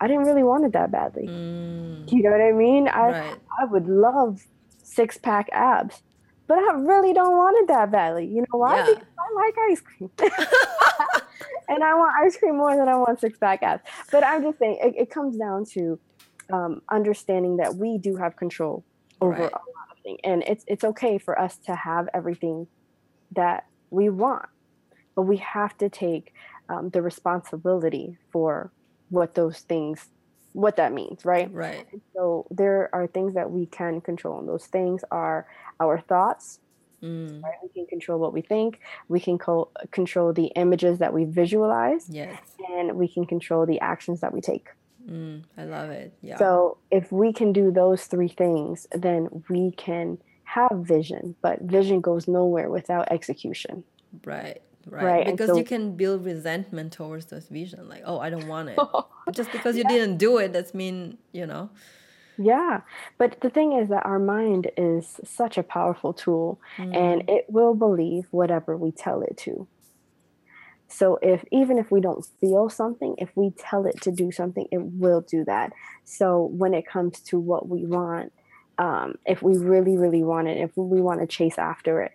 I 0.00 0.06
didn't 0.06 0.24
really 0.24 0.44
want 0.44 0.64
it 0.64 0.72
that 0.72 0.90
badly. 0.92 1.26
mm, 1.28 2.10
You 2.12 2.22
know 2.22 2.30
what 2.30 2.40
I 2.40 2.52
mean? 2.52 2.88
I, 2.88 3.08
right, 3.10 3.36
I 3.60 3.64
would 3.64 3.86
love 3.88 4.40
six 4.82 5.18
pack 5.18 5.48
abs, 5.52 6.00
but 6.46 6.58
I 6.58 6.72
really 6.74 7.12
don't 7.12 7.36
want 7.36 7.56
it 7.62 7.68
that 7.68 7.90
badly. 7.90 8.26
You 8.26 8.42
know 8.42 8.58
why? 8.58 8.76
Yeah. 8.76 8.94
Because 8.94 9.08
I 9.18 9.44
like 9.44 9.54
ice 9.70 9.80
cream. 9.80 10.10
and 11.68 11.82
I 11.84 11.94
want 11.94 12.14
ice 12.24 12.36
cream 12.36 12.56
more 12.56 12.76
than 12.76 12.88
I 12.88 12.96
want 12.96 13.20
six 13.20 13.38
pack 13.38 13.62
abs. 13.62 13.82
But 14.12 14.24
I'm 14.24 14.42
just 14.42 14.58
saying, 14.58 14.78
it, 14.82 14.94
it 14.96 15.10
comes 15.10 15.36
down 15.36 15.64
to 15.74 15.98
um, 16.52 16.80
understanding 16.90 17.58
that 17.58 17.74
we 17.76 17.98
do 17.98 18.16
have 18.16 18.36
control 18.36 18.84
over 19.20 19.32
Right. 19.32 19.40
a 19.40 19.44
lot 19.44 19.88
of 19.90 19.98
things. 20.04 20.18
And 20.24 20.42
it's, 20.46 20.64
it's 20.68 20.84
okay 20.84 21.18
for 21.18 21.38
us 21.38 21.58
to 21.66 21.74
have 21.74 22.08
everything 22.14 22.68
that 23.32 23.64
we 23.90 24.08
want, 24.08 24.46
but 25.18 25.24
we 25.24 25.38
have 25.38 25.76
to 25.78 25.88
take 25.90 26.32
um, 26.68 26.90
the 26.90 27.02
responsibility 27.02 28.16
for 28.32 28.70
what 29.10 29.34
those 29.34 29.58
things, 29.72 30.06
what 30.52 30.76
that 30.76 30.92
means, 30.92 31.24
right? 31.24 31.52
right, 31.52 31.84
So 32.14 32.46
there 32.52 32.88
are 32.92 33.08
things 33.08 33.34
that 33.34 33.50
we 33.50 33.66
can 33.66 34.00
control, 34.00 34.38
and 34.38 34.48
those 34.48 34.66
things 34.66 35.02
are 35.10 35.48
our 35.80 35.98
thoughts. 36.00 36.60
mm, 37.02 37.42
Right? 37.42 37.58
We 37.64 37.70
can 37.74 37.86
control 37.86 38.20
what 38.20 38.32
we 38.32 38.42
think. 38.42 38.78
We 39.08 39.18
can 39.18 39.38
co- 39.38 39.72
control 39.90 40.32
the 40.32 40.52
images 40.54 41.00
that 41.00 41.12
we 41.12 41.24
visualize, 41.24 42.06
yes. 42.08 42.38
and 42.76 42.92
we 42.96 43.08
can 43.08 43.26
control 43.26 43.66
the 43.66 43.80
actions 43.80 44.20
that 44.20 44.32
we 44.32 44.40
take. 44.40 44.68
Mm, 45.10 45.42
I 45.56 45.64
love 45.64 45.90
it. 45.90 46.14
Yeah. 46.22 46.38
So 46.38 46.78
if 46.92 47.10
we 47.10 47.32
can 47.32 47.52
do 47.52 47.72
those 47.72 48.04
three 48.04 48.28
things, 48.28 48.86
then 48.92 49.42
we 49.50 49.72
can 49.72 50.18
have 50.44 50.74
vision. 50.96 51.34
But 51.42 51.62
vision 51.62 52.00
goes 52.00 52.28
nowhere 52.28 52.70
without 52.70 53.10
execution. 53.10 53.82
right. 54.24 54.62
Right. 54.90 55.04
Right, 55.04 55.26
Because 55.26 55.48
so- 55.50 55.56
you 55.56 55.64
can 55.64 55.96
build 55.96 56.24
resentment 56.24 56.92
towards 56.92 57.26
this 57.26 57.48
vision. 57.48 57.88
Like, 57.88 58.02
oh, 58.04 58.18
I 58.18 58.30
don't 58.30 58.48
want 58.48 58.70
it. 58.70 58.78
Just 59.32 59.52
because 59.52 59.76
you 59.76 59.84
didn't 59.84 60.16
do 60.16 60.38
it, 60.38 60.52
that's 60.52 60.72
mean, 60.74 61.18
you 61.32 61.46
know. 61.46 61.70
Yeah, 62.38 62.82
but 63.18 63.40
the 63.40 63.50
thing 63.50 63.72
is 63.72 63.88
that 63.88 64.06
our 64.06 64.18
mind 64.20 64.70
is 64.76 65.20
such 65.24 65.58
a 65.58 65.62
powerful 65.62 66.12
tool 66.12 66.60
Mm. 66.78 66.96
and 66.96 67.28
it 67.28 67.46
will 67.48 67.74
believe 67.74 68.26
whatever 68.30 68.76
we 68.76 68.92
tell 68.92 69.22
it 69.22 69.36
to. 69.38 69.66
So 70.88 71.18
if 71.20 71.44
even 71.52 71.76
if 71.78 71.90
we 71.90 72.00
don't 72.00 72.24
feel 72.40 72.70
something, 72.70 73.16
if 73.18 73.30
we 73.34 73.50
tell 73.58 73.84
it 73.86 74.00
to 74.02 74.10
do 74.10 74.30
something, 74.32 74.66
it 74.70 74.80
will 74.82 75.20
do 75.20 75.44
that. 75.44 75.72
So 76.04 76.44
when 76.44 76.72
it 76.72 76.86
comes 76.86 77.20
to 77.22 77.38
what 77.38 77.68
we 77.68 77.84
want, 77.84 78.32
um, 78.78 79.16
if 79.26 79.42
we 79.42 79.58
really, 79.58 79.98
really 79.98 80.22
want 80.22 80.48
it, 80.48 80.56
if 80.58 80.70
we 80.76 81.00
want 81.02 81.20
to 81.20 81.26
chase 81.26 81.58
after 81.58 82.00
it, 82.02 82.12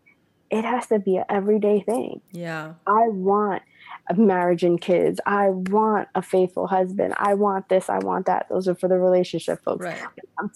it 0.58 0.64
has 0.64 0.86
to 0.88 1.00
be 1.00 1.18
an 1.18 1.26
everyday 1.30 1.82
thing. 1.82 2.22
Yeah. 2.32 2.74
I 2.86 3.04
want 3.10 3.64
a 4.10 4.14
marriage 4.14 4.64
and 4.64 4.80
kids. 4.80 5.20
I 5.26 5.50
want 5.50 6.08
a 6.14 6.22
faithful 6.22 6.68
husband. 6.68 7.14
I 7.18 7.34
want 7.34 7.70
this. 7.70 7.90
I 7.90 8.00
want 8.00 8.26
that. 8.28 8.48
Those 8.50 8.68
are 8.68 8.76
for 8.76 8.88
the 8.88 9.00
relationship 9.00 9.64
folks 9.64 9.84
Right. 9.86 9.98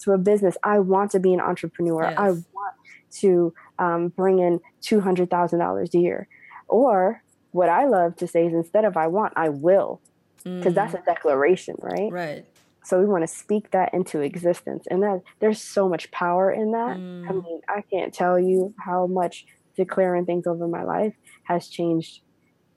to 0.04 0.12
a 0.12 0.18
business. 0.18 0.56
I 0.62 0.78
want 0.78 1.10
to 1.12 1.20
be 1.20 1.32
an 1.34 1.40
entrepreneur. 1.40 2.04
I 2.04 2.30
want 2.30 2.74
to 3.22 3.52
um, 3.78 4.08
bring 4.20 4.38
in 4.38 4.60
two 4.80 5.00
hundred 5.00 5.30
thousand 5.30 5.58
dollars 5.58 5.94
a 5.94 5.98
year. 5.98 6.28
Or 6.68 7.22
what 7.50 7.68
I 7.68 7.86
love 7.86 8.14
to 8.16 8.26
say 8.26 8.46
is 8.46 8.52
instead 8.52 8.84
of 8.84 8.96
I 8.96 9.06
want, 9.08 9.32
I 9.36 9.48
will, 9.48 10.00
because 10.44 10.74
that's 10.74 10.94
a 10.94 11.02
declaration, 11.06 11.74
right? 11.80 12.10
Mm. 12.10 12.12
right. 12.12 12.44
So 12.84 12.98
we 13.00 13.06
want 13.06 13.22
to 13.22 13.28
speak 13.28 13.70
that 13.72 13.92
into 13.92 14.20
existence, 14.20 14.84
and 14.90 15.02
that 15.02 15.22
there's 15.40 15.60
so 15.60 15.88
much 15.88 16.10
power 16.10 16.50
in 16.50 16.72
that. 16.72 16.96
I 16.96 17.00
Mm. 17.00 17.42
mean, 17.44 17.60
I 17.68 17.80
can't 17.92 18.12
tell 18.14 18.38
you 18.38 18.74
how 18.86 19.06
much 19.06 19.44
declaring 19.78 20.26
things 20.26 20.46
over 20.46 20.68
my 20.68 20.82
life 20.82 21.14
has 21.44 21.68
changed 21.68 22.20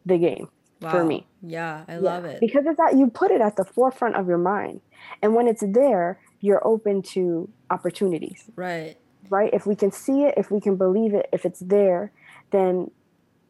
the 0.06 0.18
game 0.18 0.48
for 0.92 1.04
me. 1.04 1.28
Yeah, 1.42 1.84
I 1.88 1.94
Yeah, 1.94 2.00
love 2.00 2.26
it. 2.26 2.40
because 2.40 2.66
it's 2.66 2.78
that 2.78 2.96
you 2.98 3.06
put 3.22 3.30
it 3.32 3.42
at 3.42 3.56
the 3.58 3.66
forefront 3.66 4.16
of 4.16 4.28
your 4.28 4.38
mind, 4.54 4.82
and 5.22 5.36
when 5.36 5.48
it's 5.48 5.64
there, 5.68 6.20
you're 6.40 6.66
open 6.74 7.02
to 7.16 7.50
opportunities, 7.70 8.50
Right. 8.56 8.96
right? 9.30 9.52
If 9.54 9.66
we 9.68 9.76
can 9.76 9.92
see 9.92 10.24
it, 10.24 10.36
if 10.38 10.50
we 10.52 10.60
can 10.62 10.76
believe 10.78 11.14
it, 11.14 11.28
if 11.34 11.46
it's 11.46 11.60
there, 11.60 12.12
then 12.52 12.90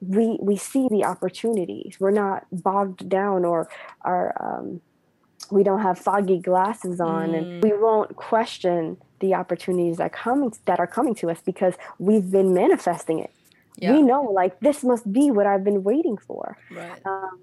we 0.02 0.38
we 0.42 0.58
see 0.58 0.88
the 0.90 1.06
opportunities. 1.06 1.98
We're 2.00 2.12
not 2.26 2.46
bogged 2.52 3.08
down 3.08 3.46
or 3.46 3.70
are 4.04 4.34
um, 4.48 4.82
we 5.52 5.64
don't 5.64 5.82
have 5.82 5.98
foggy 6.00 6.40
glasses 6.40 7.00
on, 7.00 7.34
and 7.36 7.46
we 7.64 7.72
won't 7.74 8.16
question 8.16 8.98
the 9.20 9.36
opportunities 9.36 9.98
that 9.98 10.12
coming 10.14 10.52
that 10.66 10.80
are 10.80 10.88
coming 10.88 11.16
to 11.16 11.30
us 11.30 11.40
because 11.46 11.76
we've 12.00 12.30
been 12.32 12.54
manifesting 12.54 13.20
it. 13.20 13.32
Yeah. 13.78 13.94
We 13.94 14.02
know 14.04 14.24
like 14.24 14.60
this 14.60 14.84
must 14.84 15.12
be 15.12 15.32
what 15.32 15.46
I've 15.48 15.64
been 15.64 15.84
waiting 15.84 16.18
for 16.18 16.58
Right. 16.72 17.00
um, 17.06 17.40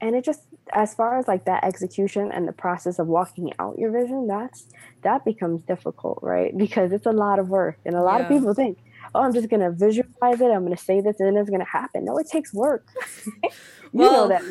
and 0.00 0.14
it 0.16 0.24
just 0.24 0.42
as 0.72 0.94
far 0.94 1.18
as 1.18 1.26
like 1.28 1.44
that 1.46 1.64
execution 1.64 2.30
and 2.32 2.46
the 2.46 2.52
process 2.52 2.98
of 2.98 3.06
walking 3.06 3.52
out 3.58 3.78
your 3.78 3.90
vision 3.90 4.26
that's 4.26 4.66
that 5.02 5.24
becomes 5.24 5.62
difficult 5.62 6.18
right 6.22 6.56
because 6.56 6.92
it's 6.92 7.06
a 7.06 7.10
lot 7.12 7.38
of 7.38 7.48
work 7.48 7.78
and 7.86 7.94
a 7.94 8.02
lot 8.02 8.20
of 8.20 8.28
people 8.28 8.52
think 8.54 8.78
oh 9.14 9.22
i'm 9.22 9.32
just 9.32 9.48
going 9.48 9.60
to 9.60 9.70
visualize 9.70 10.40
it 10.40 10.50
i'm 10.50 10.64
going 10.64 10.76
to 10.76 10.82
say 10.90 11.00
this 11.00 11.18
and 11.20 11.36
it's 11.38 11.48
going 11.50 11.60
to 11.60 11.72
happen 11.80 12.04
no 12.04 12.18
it 12.18 12.28
takes 12.28 12.52
work 12.52 12.86
you 13.42 13.50
Well, 13.92 14.28
know 14.28 14.28
that 14.34 14.42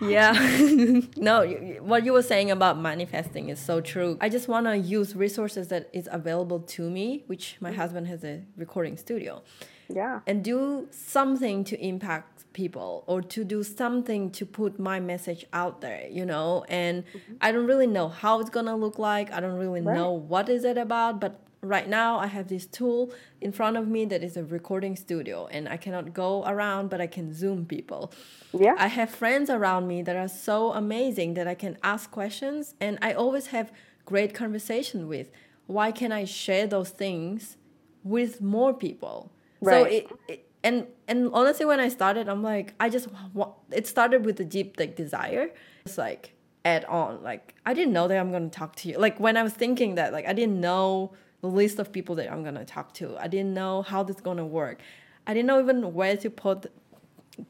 Yeah. 0.00 0.32
no, 1.28 1.42
you, 1.42 1.58
you- 1.74 1.82
what 1.82 2.04
you 2.06 2.12
were 2.14 2.22
saying 2.22 2.50
about 2.50 2.78
manifesting 2.78 3.50
is 3.50 3.60
so 3.60 3.80
true. 3.82 4.16
I 4.20 4.28
just 4.30 4.48
want 4.48 4.64
to 4.66 4.76
use 4.78 5.14
resources 5.14 5.68
that 5.68 5.90
is 5.92 6.08
available 6.10 6.60
to 6.76 6.82
me, 6.88 7.24
which 7.26 7.56
my 7.60 7.72
husband 7.72 8.06
has 8.08 8.24
a 8.24 8.42
recording 8.56 8.96
studio, 8.96 9.42
yeah 9.88 10.20
and 10.26 10.44
do 10.44 10.86
something 10.90 11.64
to 11.64 11.78
impact 11.84 12.38
people 12.52 13.04
or 13.06 13.22
to 13.22 13.44
do 13.44 13.62
something 13.62 14.30
to 14.30 14.44
put 14.44 14.78
my 14.78 14.98
message 14.98 15.44
out 15.52 15.80
there, 15.80 16.06
you 16.10 16.24
know? 16.26 16.64
And 16.68 17.04
mm-hmm. 17.04 17.34
I 17.40 17.52
don't 17.52 17.66
really 17.66 17.86
know 17.86 18.08
how 18.08 18.40
it's 18.40 18.50
going 18.50 18.66
to 18.66 18.74
look 18.74 18.98
like. 18.98 19.32
I 19.32 19.38
don't 19.40 19.58
really 19.58 19.80
Right. 19.80 19.94
know 19.96 20.10
what 20.12 20.48
is 20.48 20.64
it 20.64 20.76
about, 20.76 21.20
but 21.20 21.40
right 21.60 21.88
now 21.88 22.18
I 22.18 22.26
have 22.26 22.48
this 22.48 22.66
tool 22.66 23.12
in 23.40 23.52
front 23.52 23.76
of 23.76 23.86
me 23.88 24.04
that 24.06 24.22
is 24.22 24.36
a 24.36 24.44
recording 24.44 24.96
studio 24.96 25.46
and 25.50 25.68
I 25.68 25.76
cannot 25.76 26.14
go 26.14 26.44
around, 26.44 26.90
but 26.90 27.00
I 27.00 27.06
can 27.06 27.32
zoom 27.32 27.64
people. 27.66 28.12
yeah 28.52 28.74
I 28.78 28.88
have 28.88 29.10
friends 29.10 29.50
around 29.50 29.86
me 29.86 30.02
that 30.02 30.16
are 30.16 30.28
so 30.50 30.72
amazing 30.72 31.34
that 31.34 31.46
I 31.46 31.54
can 31.54 31.76
ask 31.82 32.10
questions 32.10 32.74
and 32.80 32.98
I 33.02 33.12
always 33.12 33.48
have 33.48 33.70
great 34.04 34.34
conversation 34.34 35.06
with. 35.06 35.30
Why 35.66 35.92
can 35.92 36.10
I 36.12 36.24
share 36.24 36.66
those 36.66 36.90
things 36.90 37.56
with 38.02 38.40
more 38.40 38.72
people? 38.72 39.30
So 39.64 39.84
it, 39.84 40.08
it 40.28 40.46
and 40.62 40.86
and 41.06 41.30
honestly 41.32 41.66
when 41.66 41.80
I 41.80 41.88
started 41.88 42.28
I'm 42.28 42.42
like 42.42 42.74
I 42.80 42.88
just 42.88 43.08
wa- 43.32 43.52
it 43.70 43.86
started 43.86 44.24
with 44.24 44.36
the 44.36 44.44
deep 44.44 44.78
like 44.78 44.96
desire. 44.96 45.50
It's 45.84 45.98
like 45.98 46.34
add 46.64 46.84
on 46.86 47.22
like 47.22 47.54
I 47.64 47.74
didn't 47.74 47.92
know 47.92 48.08
that 48.08 48.18
I'm 48.18 48.30
going 48.30 48.50
to 48.50 48.58
talk 48.58 48.76
to 48.76 48.88
you. 48.88 48.98
Like 48.98 49.18
when 49.18 49.36
I 49.36 49.42
was 49.42 49.52
thinking 49.52 49.94
that 49.96 50.12
like 50.12 50.26
I 50.26 50.32
didn't 50.32 50.60
know 50.60 51.12
the 51.40 51.48
list 51.48 51.78
of 51.78 51.92
people 51.92 52.16
that 52.16 52.30
I'm 52.30 52.42
going 52.42 52.56
to 52.56 52.64
talk 52.64 52.92
to. 52.94 53.16
I 53.18 53.28
didn't 53.28 53.54
know 53.54 53.82
how 53.82 54.02
this 54.02 54.20
going 54.20 54.38
to 54.38 54.44
work. 54.44 54.80
I 55.26 55.34
didn't 55.34 55.46
know 55.46 55.60
even 55.60 55.94
where 55.94 56.16
to 56.16 56.30
put 56.30 56.66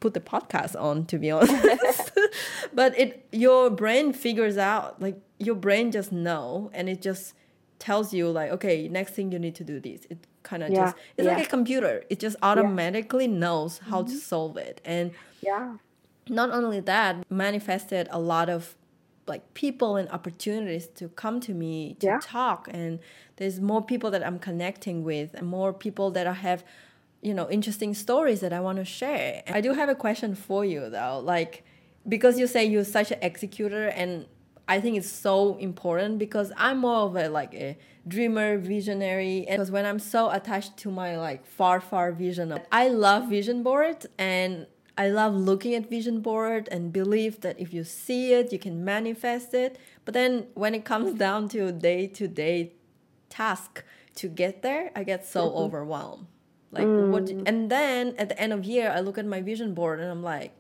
put 0.01 0.13
the 0.13 0.21
podcast 0.21 0.79
on 0.79 1.07
to 1.07 1.19
be 1.19 1.31
honest 1.37 2.11
but 2.75 2.99
it 2.99 3.27
your 3.33 3.71
brain 3.71 4.13
figures 4.13 4.59
out 4.59 5.01
like 5.01 5.19
your 5.39 5.55
brain 5.55 5.91
just 5.91 6.13
know 6.13 6.71
and 6.75 6.91
it 6.91 7.01
just 7.01 7.33
tells 7.79 8.13
you 8.13 8.29
like 8.29 8.51
okay 8.51 8.89
next 8.89 9.15
thing 9.15 9.31
you 9.33 9.39
need 9.39 9.55
to 9.55 9.65
do 9.65 9.81
this. 9.81 10.07
It 10.11 10.19
kind 10.43 10.63
of 10.63 10.71
Yeah, 10.71 10.87
just 10.87 10.97
it's 11.17 11.27
yeah. 11.27 11.35
like 11.37 11.47
a 11.47 11.49
computer. 11.49 12.05
It 12.11 12.19
just 12.19 12.37
automatically 12.43 13.29
knows 13.29 13.79
how 13.79 14.03
to 14.03 14.09
mm-hmm. 14.09 14.19
solve 14.19 14.57
it. 14.57 14.81
And 14.85 15.13
yeah. 15.41 15.77
not 16.29 16.51
only 16.51 16.81
that 16.81 17.31
manifested 17.31 18.09
a 18.11 18.19
lot 18.19 18.49
of 18.49 18.77
like 19.27 19.53
people 19.53 19.97
and 19.97 20.09
opportunities 20.11 20.87
to 20.87 21.09
come 21.09 21.39
to 21.41 21.53
me 21.53 21.97
to 22.01 22.07
Yeah. 22.07 22.21
talk. 22.23 22.69
And 22.71 22.99
there's 23.37 23.61
more 23.61 23.83
people 23.83 24.11
that 24.11 24.27
I'm 24.27 24.39
connecting 24.39 25.05
with 25.05 25.35
and 25.35 25.47
more 25.47 25.73
people 25.73 26.11
that 26.13 26.27
I 26.27 26.33
have 26.33 26.65
you 27.21 27.35
know 27.35 27.51
interesting 27.51 27.95
stories 27.95 28.41
that 28.41 28.53
I 28.53 28.61
want 28.61 28.79
to 28.79 28.85
share. 28.85 29.43
I 29.49 29.61
do 29.61 29.75
have 29.75 29.89
a 29.89 29.95
question 29.95 30.35
for 30.35 30.65
you 30.65 30.89
though. 30.89 31.21
Like 31.23 31.65
because 32.09 32.39
you 32.39 32.47
say 32.47 32.65
you're 32.65 32.85
such 32.85 33.11
an 33.11 33.19
executor 33.23 33.89
and 33.89 34.27
I 34.69 34.81
think 34.81 34.99
it's 34.99 35.11
so 35.11 35.57
important 35.57 36.19
because 36.19 36.53
I'm 36.57 36.79
more 36.79 37.07
of 37.07 37.17
a 37.17 37.29
like 37.29 37.55
a 37.55 37.79
dreamer, 38.07 38.59
visionary. 38.59 39.47
And 39.49 39.57
because 39.57 39.71
when 39.71 39.87
I'm 39.87 39.99
so 39.99 40.31
attached 40.31 40.77
to 40.79 40.91
my 40.91 41.17
like 41.17 41.47
far, 41.47 41.81
far 41.81 42.13
vision, 42.13 42.59
I 42.71 42.89
love 42.89 43.29
vision 43.29 43.63
board 43.63 44.07
and 44.19 44.67
I 44.99 45.09
love 45.09 45.35
looking 45.35 45.75
at 45.75 45.89
vision 45.89 46.21
board 46.21 46.69
and 46.71 46.93
believe 46.93 47.41
that 47.41 47.59
if 47.59 47.73
you 47.73 47.85
see 47.85 48.35
it, 48.35 48.53
you 48.53 48.59
can 48.59 48.85
manifest 48.85 49.55
it. 49.55 49.79
But 50.05 50.13
then 50.13 50.49
when 50.55 50.75
it 50.75 50.85
comes 50.85 51.19
down 51.25 51.49
to 51.51 51.73
day 51.73 52.07
to 52.09 52.29
day 52.29 52.73
task 53.31 53.85
to 54.17 54.29
get 54.29 54.63
there, 54.63 54.91
I 54.95 55.05
get 55.05 55.25
so 55.25 55.47
mm-hmm. 55.47 55.59
overwhelmed. 55.59 56.27
Like 56.71 56.87
what? 56.87 57.27
Mm. 57.27 57.45
And 57.47 57.71
then 57.71 58.15
at 58.19 58.29
the 58.29 58.39
end 58.39 58.53
of 58.53 58.65
year, 58.65 58.93
I 58.95 59.01
look 59.01 59.17
at 59.17 59.25
my 59.25 59.41
vision 59.41 59.73
board 59.73 60.01
and 60.01 60.11
I'm 60.11 60.23
like, 60.23 60.53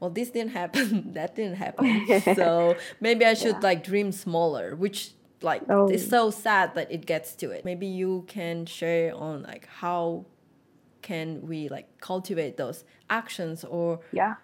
well, 0.00 0.10
this 0.10 0.30
didn't 0.30 0.52
happen, 0.52 1.12
that 1.18 1.36
didn't 1.36 1.56
happen. 1.56 2.06
so 2.34 2.76
maybe 3.00 3.24
I 3.24 3.34
should 3.34 3.62
like 3.62 3.84
dream 3.84 4.10
smaller, 4.12 4.74
which 4.74 5.12
like 5.42 5.62
Oh. 5.70 5.88
it's 5.88 6.06
so 6.08 6.30
sad 6.30 6.74
that 6.74 6.90
it 6.90 7.06
gets 7.06 7.34
to 7.36 7.50
it. 7.50 7.64
Maybe 7.64 7.86
you 7.86 8.24
can 8.28 8.66
share 8.66 9.14
on 9.14 9.42
like 9.42 9.66
how 9.66 10.26
can 11.02 11.46
we 11.46 11.68
like 11.68 11.98
cultivate 12.00 12.56
those 12.56 12.84
actions 13.08 13.64
or 13.64 14.00
Yeah. 14.12 14.34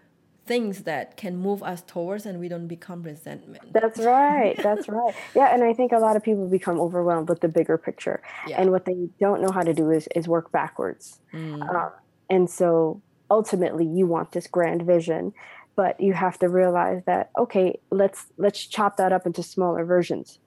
things 0.47 0.85
that 0.85 1.17
can 1.17 1.37
move 1.37 1.63
us 1.63 1.83
towards 1.83 2.25
and 2.25 2.39
we 2.41 2.49
don't 2.49 2.67
become 2.67 3.03
resentment. 3.03 3.73
That's 3.73 3.99
right. 3.99 4.57
That's 4.63 4.89
right. 4.99 5.15
Yeah, 5.35 5.53
and 5.53 5.63
I 5.65 5.73
think 5.75 5.93
a 5.93 5.99
lot 5.99 6.17
of 6.17 6.23
people 6.23 6.47
become 6.49 6.81
overwhelmed 6.81 7.29
with 7.29 7.41
the 7.41 7.49
bigger 7.49 7.77
picture, 7.77 8.23
Yeah. 8.49 8.61
and 8.61 8.71
what 8.71 8.85
they 8.87 9.09
don't 9.21 9.41
know 9.43 9.51
how 9.53 9.63
to 9.63 9.75
do 9.75 9.91
is 9.91 10.09
is 10.15 10.27
work 10.29 10.51
backwards. 10.53 11.21
Um, 11.35 11.91
and 12.31 12.49
so 12.49 13.03
ultimately, 13.31 13.85
you 13.85 14.07
want 14.07 14.33
this 14.33 14.47
grand 14.47 14.83
vision, 14.83 15.33
but 15.75 16.01
you 16.01 16.13
have 16.13 16.39
to 16.39 16.49
realize 16.49 17.03
that 17.07 17.31
okay, 17.39 17.79
let's 17.91 18.27
let's 18.37 18.67
chop 18.67 18.97
that 18.97 19.13
up 19.13 19.27
into 19.27 19.43
smaller 19.43 19.85
versions. 19.85 20.39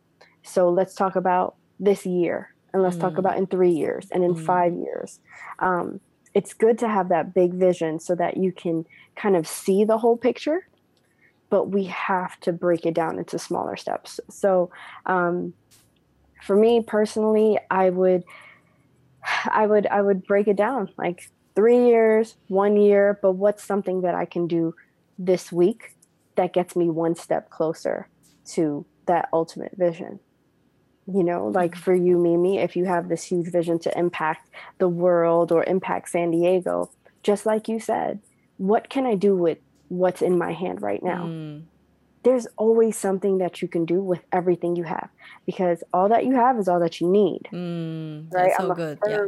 So 0.44 0.70
let's 0.70 0.96
talk 0.96 1.15
about 1.15 1.56
this 1.80 2.06
year, 2.06 2.54
and 2.74 2.82
let's 2.82 2.98
talk 2.98 3.18
about 3.18 3.38
in 3.38 3.48
three 3.48 3.72
years 3.72 4.08
and 4.12 4.24
in 4.24 4.36
five 4.36 4.74
years. 4.74 5.20
Um, 5.60 6.00
it's 6.34 6.54
good 6.54 6.78
to 6.80 6.88
have 6.88 7.10
that 7.10 7.34
big 7.34 7.54
vision 7.54 8.00
so 8.00 8.15
that 8.15 8.38
you 8.38 8.52
can 8.52 8.86
kind 9.15 9.36
of 9.36 9.48
see 9.48 9.84
the 9.84 9.98
whole 9.98 10.15
picture 10.15 10.70
but 11.50 11.70
we 11.70 11.86
have 11.86 12.39
to 12.42 12.54
break 12.54 12.86
it 12.86 12.94
down 12.94 13.18
into 13.18 13.39
smaller 13.39 13.76
steps. 13.76 14.20
So, 14.30 14.72
um, 15.06 15.54
for 16.44 16.56
me 16.56 16.82
personally, 16.82 17.60
I 17.70 17.89
would, 17.89 18.24
I 19.46 19.68
would, 19.68 19.88
I 19.88 20.02
would 20.02 20.26
break 20.26 20.48
it 20.48 20.56
down 20.56 20.89
like 20.98 21.30
three 21.60 21.88
years, 21.88 22.36
one 22.48 22.78
year. 22.78 23.19
But 23.22 23.34
what's 23.34 23.63
something 23.63 24.02
that 24.02 24.15
I 24.15 24.24
can 24.24 24.48
do 24.48 24.74
this 25.17 25.52
week 25.52 25.98
that 26.36 26.54
gets 26.54 26.74
me 26.74 26.89
one 26.89 27.15
step 27.15 27.50
closer 27.50 28.08
to 28.54 28.86
that 29.08 29.28
ultimate 29.34 29.74
vision? 29.76 30.22
You 31.06 31.24
know, 31.24 31.48
like 31.48 31.76
for 31.76 31.93
you, 31.93 32.17
Mimi, 32.17 32.60
if 32.60 32.78
you 32.78 32.86
have 32.86 33.10
this 33.10 33.24
huge 33.26 33.52
vision 33.52 33.78
to 33.80 34.00
impact 34.00 34.48
the 34.78 34.88
world 34.88 35.52
or 35.52 35.65
impact 35.65 36.10
San 36.10 36.32
Diego, 36.32 36.91
just 37.24 37.45
like 37.45 37.67
you 37.67 37.80
said, 37.80 38.22
what 38.56 38.89
can 38.89 39.06
I 39.06 39.15
do 39.15 39.36
with 39.36 39.58
what's 39.89 40.22
in 40.22 40.38
my 40.38 40.54
hand 40.54 40.82
right 40.82 41.04
now? 41.04 41.26
Mm, 41.26 41.63
there's 42.24 42.48
always 42.58 42.95
something 42.98 43.39
that 43.39 43.62
you 43.62 43.67
can 43.67 43.86
do 43.86 44.02
with 44.02 44.22
everything 44.32 44.76
you 44.76 44.84
have 44.84 45.10
because 45.45 45.84
all 45.93 46.10
that 46.10 46.26
you 46.26 46.36
have 46.36 46.58
is 46.60 46.67
all 46.67 46.80
that 46.80 47.00
you 47.02 47.10
need 47.10 47.41
mm, 47.52 48.32
right 48.32 48.50
that's 48.50 48.58
so 48.58 48.65
i'm 48.65 48.72
a 48.72 48.76
good. 48.76 49.00
firm, 49.00 49.12
Yeah. 49.12 49.26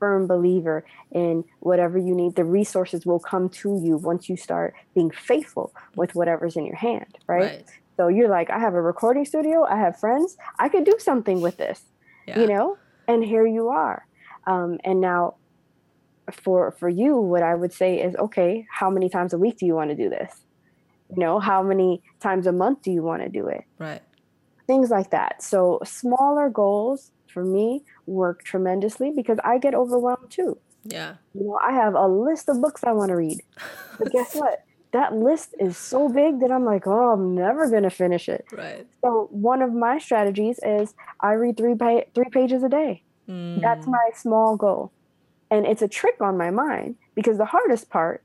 Firm 0.00 0.26
believer 0.26 0.84
in 1.12 1.44
whatever 1.60 1.98
you 1.98 2.14
need 2.14 2.34
the 2.34 2.44
resources 2.44 3.04
will 3.06 3.20
come 3.20 3.48
to 3.50 3.78
you 3.84 3.96
once 3.98 4.28
you 4.28 4.36
start 4.36 4.74
being 4.94 5.10
faithful 5.10 5.72
with 5.94 6.14
whatever's 6.14 6.56
in 6.56 6.64
your 6.64 6.76
hand 6.88 7.12
right, 7.28 7.40
Right. 7.42 7.64
so 7.96 8.08
you're 8.08 8.28
like 8.38 8.48
i 8.50 8.58
have 8.58 8.74
a 8.74 8.82
recording 8.82 9.24
studio 9.24 9.64
i 9.64 9.76
have 9.76 9.98
friends 10.00 10.36
i 10.58 10.68
could 10.68 10.84
do 10.84 10.96
something 10.98 11.40
with 11.40 11.56
this 11.58 11.80
Yeah. 12.26 12.40
you 12.40 12.46
know 12.52 12.66
and 13.06 13.22
here 13.24 13.46
you 13.46 13.68
are 13.68 13.98
um, 14.46 14.78
and 14.84 15.00
now 15.00 15.34
for 16.44 16.72
for 16.78 16.88
you 16.88 17.16
what 17.16 17.42
i 17.42 17.54
would 17.54 17.72
say 17.72 18.00
is 18.00 18.14
okay 18.16 18.64
how 18.80 18.88
many 18.90 19.08
times 19.08 19.32
a 19.32 19.38
week 19.38 19.56
do 19.58 19.66
you 19.66 19.74
want 19.74 19.90
to 19.90 19.96
do 19.96 20.08
this 20.08 20.32
you 21.10 21.18
know 21.24 21.38
how 21.40 21.62
many 21.62 22.02
times 22.22 22.46
a 22.46 22.52
month 22.52 22.78
do 22.82 22.90
you 22.90 23.02
want 23.02 23.22
to 23.22 23.28
do 23.28 23.48
it 23.48 23.62
Right. 23.78 24.02
things 24.66 24.90
like 24.90 25.10
that 25.10 25.42
so 25.42 25.80
smaller 25.84 26.48
goals 26.48 27.10
for 27.30 27.44
me 27.44 27.82
work 28.06 28.42
tremendously 28.44 29.12
because 29.14 29.38
i 29.44 29.58
get 29.58 29.74
overwhelmed 29.74 30.30
too 30.30 30.58
Yeah. 30.84 31.14
you 31.34 31.44
know 31.44 31.58
i 31.66 31.72
have 31.72 31.94
a 31.94 32.06
list 32.06 32.48
of 32.48 32.60
books 32.60 32.82
i 32.84 32.92
want 32.92 33.10
to 33.10 33.16
read 33.16 33.38
but 33.98 34.10
guess 34.12 34.34
what 34.42 34.58
that 34.92 35.14
list 35.14 35.54
is 35.60 35.76
so 35.76 36.08
big 36.08 36.40
that 36.40 36.50
i'm 36.50 36.64
like 36.64 36.86
oh 36.86 37.12
i'm 37.12 37.34
never 37.34 37.68
going 37.70 37.84
to 37.84 37.90
finish 37.90 38.28
it 38.28 38.44
Right. 38.52 38.86
so 39.04 39.28
one 39.30 39.62
of 39.62 39.72
my 39.72 39.98
strategies 39.98 40.58
is 40.62 40.94
i 41.20 41.32
read 41.32 41.56
three 41.56 41.74
pa- 41.76 42.08
three 42.14 42.30
pages 42.30 42.62
a 42.62 42.68
day 42.68 43.02
Mm, 43.28 43.60
that's 43.60 43.86
my 43.86 44.06
small 44.16 44.56
goal. 44.56 44.90
And 45.52 45.64
it's 45.64 45.82
a 45.82 45.86
trick 45.88 46.16
on 46.20 46.36
my 46.36 46.50
mind 46.50 46.96
because 47.14 47.38
the 47.38 47.44
hardest 47.44 47.88
part 47.88 48.24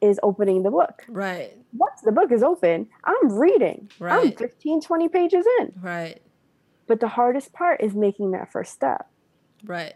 is 0.00 0.18
opening 0.22 0.62
the 0.62 0.70
book. 0.70 1.02
right. 1.08 1.52
Once 1.74 2.00
the 2.02 2.12
book 2.12 2.32
is 2.32 2.42
open, 2.42 2.88
I'm 3.04 3.32
reading. 3.38 3.90
Right. 3.98 4.14
I'm 4.14 4.24
Right. 4.28 4.38
15, 4.38 4.80
20 4.80 5.08
pages 5.10 5.44
in. 5.60 5.72
Right. 5.82 6.22
But 6.88 7.00
the 7.00 7.08
hardest 7.08 7.52
part 7.52 7.82
is 7.82 7.94
making 7.94 8.32
that 8.32 8.50
first 8.52 8.72
step. 8.72 9.06
Right. 9.64 9.94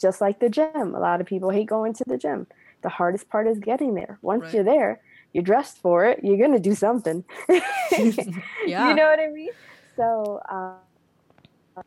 Just 0.00 0.20
like 0.20 0.40
the 0.40 0.48
gym. 0.50 0.94
A 0.94 1.00
lot 1.00 1.20
of 1.20 1.26
people 1.26 1.50
hate 1.50 1.68
going 1.68 1.94
to 1.94 2.04
the 2.06 2.18
gym. 2.18 2.46
The 2.82 2.88
hardest 2.88 3.28
part 3.28 3.46
is 3.46 3.58
getting 3.58 3.94
there. 3.94 4.18
Once 4.22 4.42
Right. 4.42 4.54
you're 4.54 4.64
there, 4.64 5.00
you're 5.32 5.44
dressed 5.44 5.78
for 5.80 6.04
it, 6.06 6.20
you're 6.22 6.38
going 6.38 6.52
to 6.52 6.58
do 6.60 6.74
something. 6.74 7.24
Yeah. 8.66 8.88
You 8.88 8.94
know 8.94 9.04
what 9.06 9.20
I 9.20 9.28
mean? 9.28 9.50
So, 9.96 10.40
uh, 10.50 10.78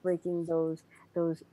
breaking 0.04 0.46
those 0.46 0.84
those 1.16 1.44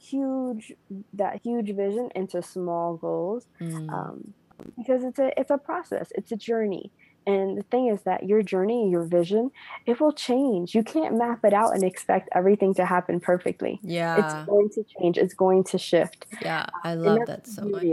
huge 0.00 0.72
that 1.12 1.40
huge 1.44 1.74
vision 1.74 2.10
into 2.14 2.42
small 2.42 2.96
goals 2.96 3.46
Mm, 3.60 3.88
um, 3.92 4.34
because 4.76 5.04
it's 5.04 5.18
a 5.18 5.32
it's 5.38 5.50
a 5.50 5.58
process 5.58 6.10
it's 6.14 6.32
a 6.32 6.36
journey 6.36 6.92
and 7.26 7.58
the 7.58 7.62
thing 7.64 7.88
is 7.88 8.02
that 8.02 8.24
your 8.24 8.42
journey 8.42 8.90
your 8.90 9.04
vision 9.04 9.50
it 9.86 10.00
will 10.00 10.12
change 10.12 10.74
you 10.74 10.82
can't 10.82 11.16
map 11.16 11.44
it 11.44 11.52
out 11.52 11.74
and 11.74 11.82
expect 11.84 12.28
everything 12.32 12.72
to 12.74 12.84
happen 12.84 13.20
perfectly 13.20 13.78
yeah. 13.82 14.16
it's 14.16 14.48
going 14.48 14.68
to 14.70 14.84
change 14.98 15.18
it's 15.18 15.34
going 15.34 15.62
to 15.64 15.78
shift 15.78 16.26
Yeah. 16.40 16.66
I 16.84 16.94
love 16.94 17.26
that 17.26 17.46
so 17.46 17.62
much. 17.64 17.84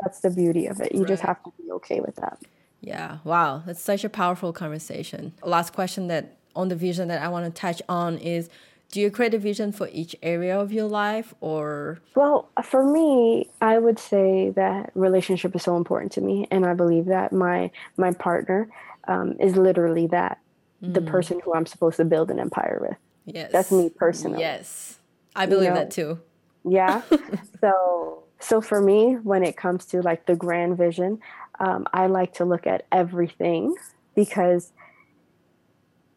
that's 0.00 0.20
the 0.20 0.30
beauty 0.30 0.66
of 0.66 0.80
it 0.80 0.94
you 0.94 1.04
just 1.06 1.22
have 1.22 1.42
to 1.44 1.50
be 1.58 1.70
okay 1.72 2.00
with 2.00 2.16
that 2.16 2.38
Yeah. 2.82 3.18
Wow. 3.24 3.62
That's 3.66 3.82
such 3.82 4.04
a 4.04 4.08
powerful 4.08 4.52
conversation. 4.52 5.32
Last 5.44 5.74
question 5.74 6.08
that 6.08 6.38
on 6.56 6.68
the 6.68 6.76
vision 6.76 7.08
that 7.08 7.20
I 7.22 7.28
want 7.28 7.44
to 7.44 7.50
touch 7.60 7.82
on 7.88 8.16
is 8.18 8.48
do 8.90 9.00
you 9.00 9.10
create 9.10 9.34
a 9.34 9.38
vision 9.38 9.72
for 9.72 9.88
each 9.92 10.16
area 10.22 10.58
of 10.58 10.72
your 10.72 10.86
life 10.86 11.34
or 11.40 12.00
Well, 12.14 12.48
for 12.64 12.84
me, 12.84 13.48
I 13.60 13.78
would 13.78 13.98
say 13.98 14.50
that 14.50 14.90
relationship 14.94 15.54
is 15.54 15.62
so 15.62 15.76
important 15.76 16.12
to 16.12 16.20
me, 16.20 16.48
and 16.50 16.66
I 16.66 16.74
believe 16.74 17.06
that 17.06 17.32
my 17.32 17.70
my 17.96 18.12
partner 18.12 18.68
um, 19.06 19.36
is 19.38 19.56
literally 19.56 20.06
that 20.08 20.38
the 20.82 21.02
person 21.02 21.40
who 21.44 21.54
I'm 21.54 21.66
supposed 21.66 21.98
to 21.98 22.04
build 22.04 22.30
an 22.30 22.40
empire 22.40 22.78
with. 22.80 22.96
yes. 23.26 23.52
That's 23.52 23.70
me 23.70 23.90
personally. 23.90 24.40
Yes. 24.40 24.98
I 25.36 25.46
believe 25.46 25.70
know, 25.70 25.74
that 25.74 25.90
too. 25.90 26.20
Yeah. 26.64 27.02
so 27.60 28.24
so 28.40 28.60
for 28.60 28.80
me, 28.80 29.14
when 29.22 29.44
it 29.44 29.56
comes 29.56 29.84
to 29.86 30.00
like 30.00 30.26
the 30.26 30.34
grand 30.34 30.78
vision, 30.78 31.20
um, 31.58 31.86
I 31.92 32.06
like 32.06 32.34
to 32.34 32.44
look 32.44 32.66
at 32.66 32.86
everything 32.90 33.74
because 34.14 34.72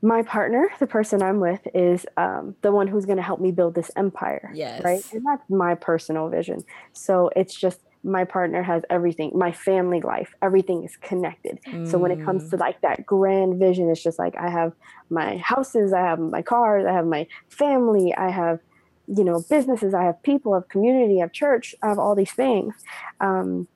my 0.03 0.23
partner, 0.23 0.69
the 0.79 0.87
person 0.87 1.23
I'm 1.23 1.39
with, 1.41 1.61
is 1.73 2.05
um, 2.17 2.55
the 2.63 2.71
one 2.71 2.87
who's 2.87 3.05
going 3.05 3.17
to 3.17 3.23
help 3.23 3.41
me 3.41 3.51
build 3.51 3.75
this 3.75 3.91
empire. 3.97 4.59
Yes. 4.59 4.81
Right. 4.83 5.03
And 5.11 5.23
that's 5.25 5.43
my 5.49 5.75
personal 5.75 6.29
vision. 6.29 6.65
So 6.93 7.31
it's 7.35 7.59
just 7.59 7.79
my 8.03 8.25
partner 8.25 8.63
has 8.63 8.83
everything, 8.89 9.31
my 9.35 9.51
family 9.53 10.01
life, 10.01 10.31
everything 10.41 10.83
is 10.83 10.95
connected. 10.97 11.59
So 11.83 11.99
when 11.99 12.11
it 12.11 12.19
Mm. 12.19 12.25
comes 12.25 12.49
to 12.49 12.57
like 12.57 12.81
that 12.81 13.05
grand 13.05 13.59
vision, 13.59 13.89
it's 13.89 14.03
just 14.03 14.19
like 14.19 14.35
I 14.37 14.49
have 14.49 14.73
my 15.09 15.37
houses, 15.37 15.93
I 15.93 16.01
have 16.01 16.19
my 16.19 16.41
cars, 16.43 16.85
I 16.87 16.93
have 16.93 17.07
my 17.07 17.27
family, 17.49 18.13
I 18.17 18.29
have, 18.29 18.59
you 19.07 19.23
know, 19.23 19.45
businesses, 19.49 19.93
I 19.93 20.03
have 20.03 20.21
people, 20.23 20.53
I 20.53 20.57
have 20.57 20.69
community, 20.69 21.19
I 21.19 21.23
have 21.23 21.33
church, 21.33 21.75
I 21.83 21.89
have 21.89 21.99
all 21.99 22.15
these 22.15 22.33
things. 22.33 22.75
Um, 23.21 23.69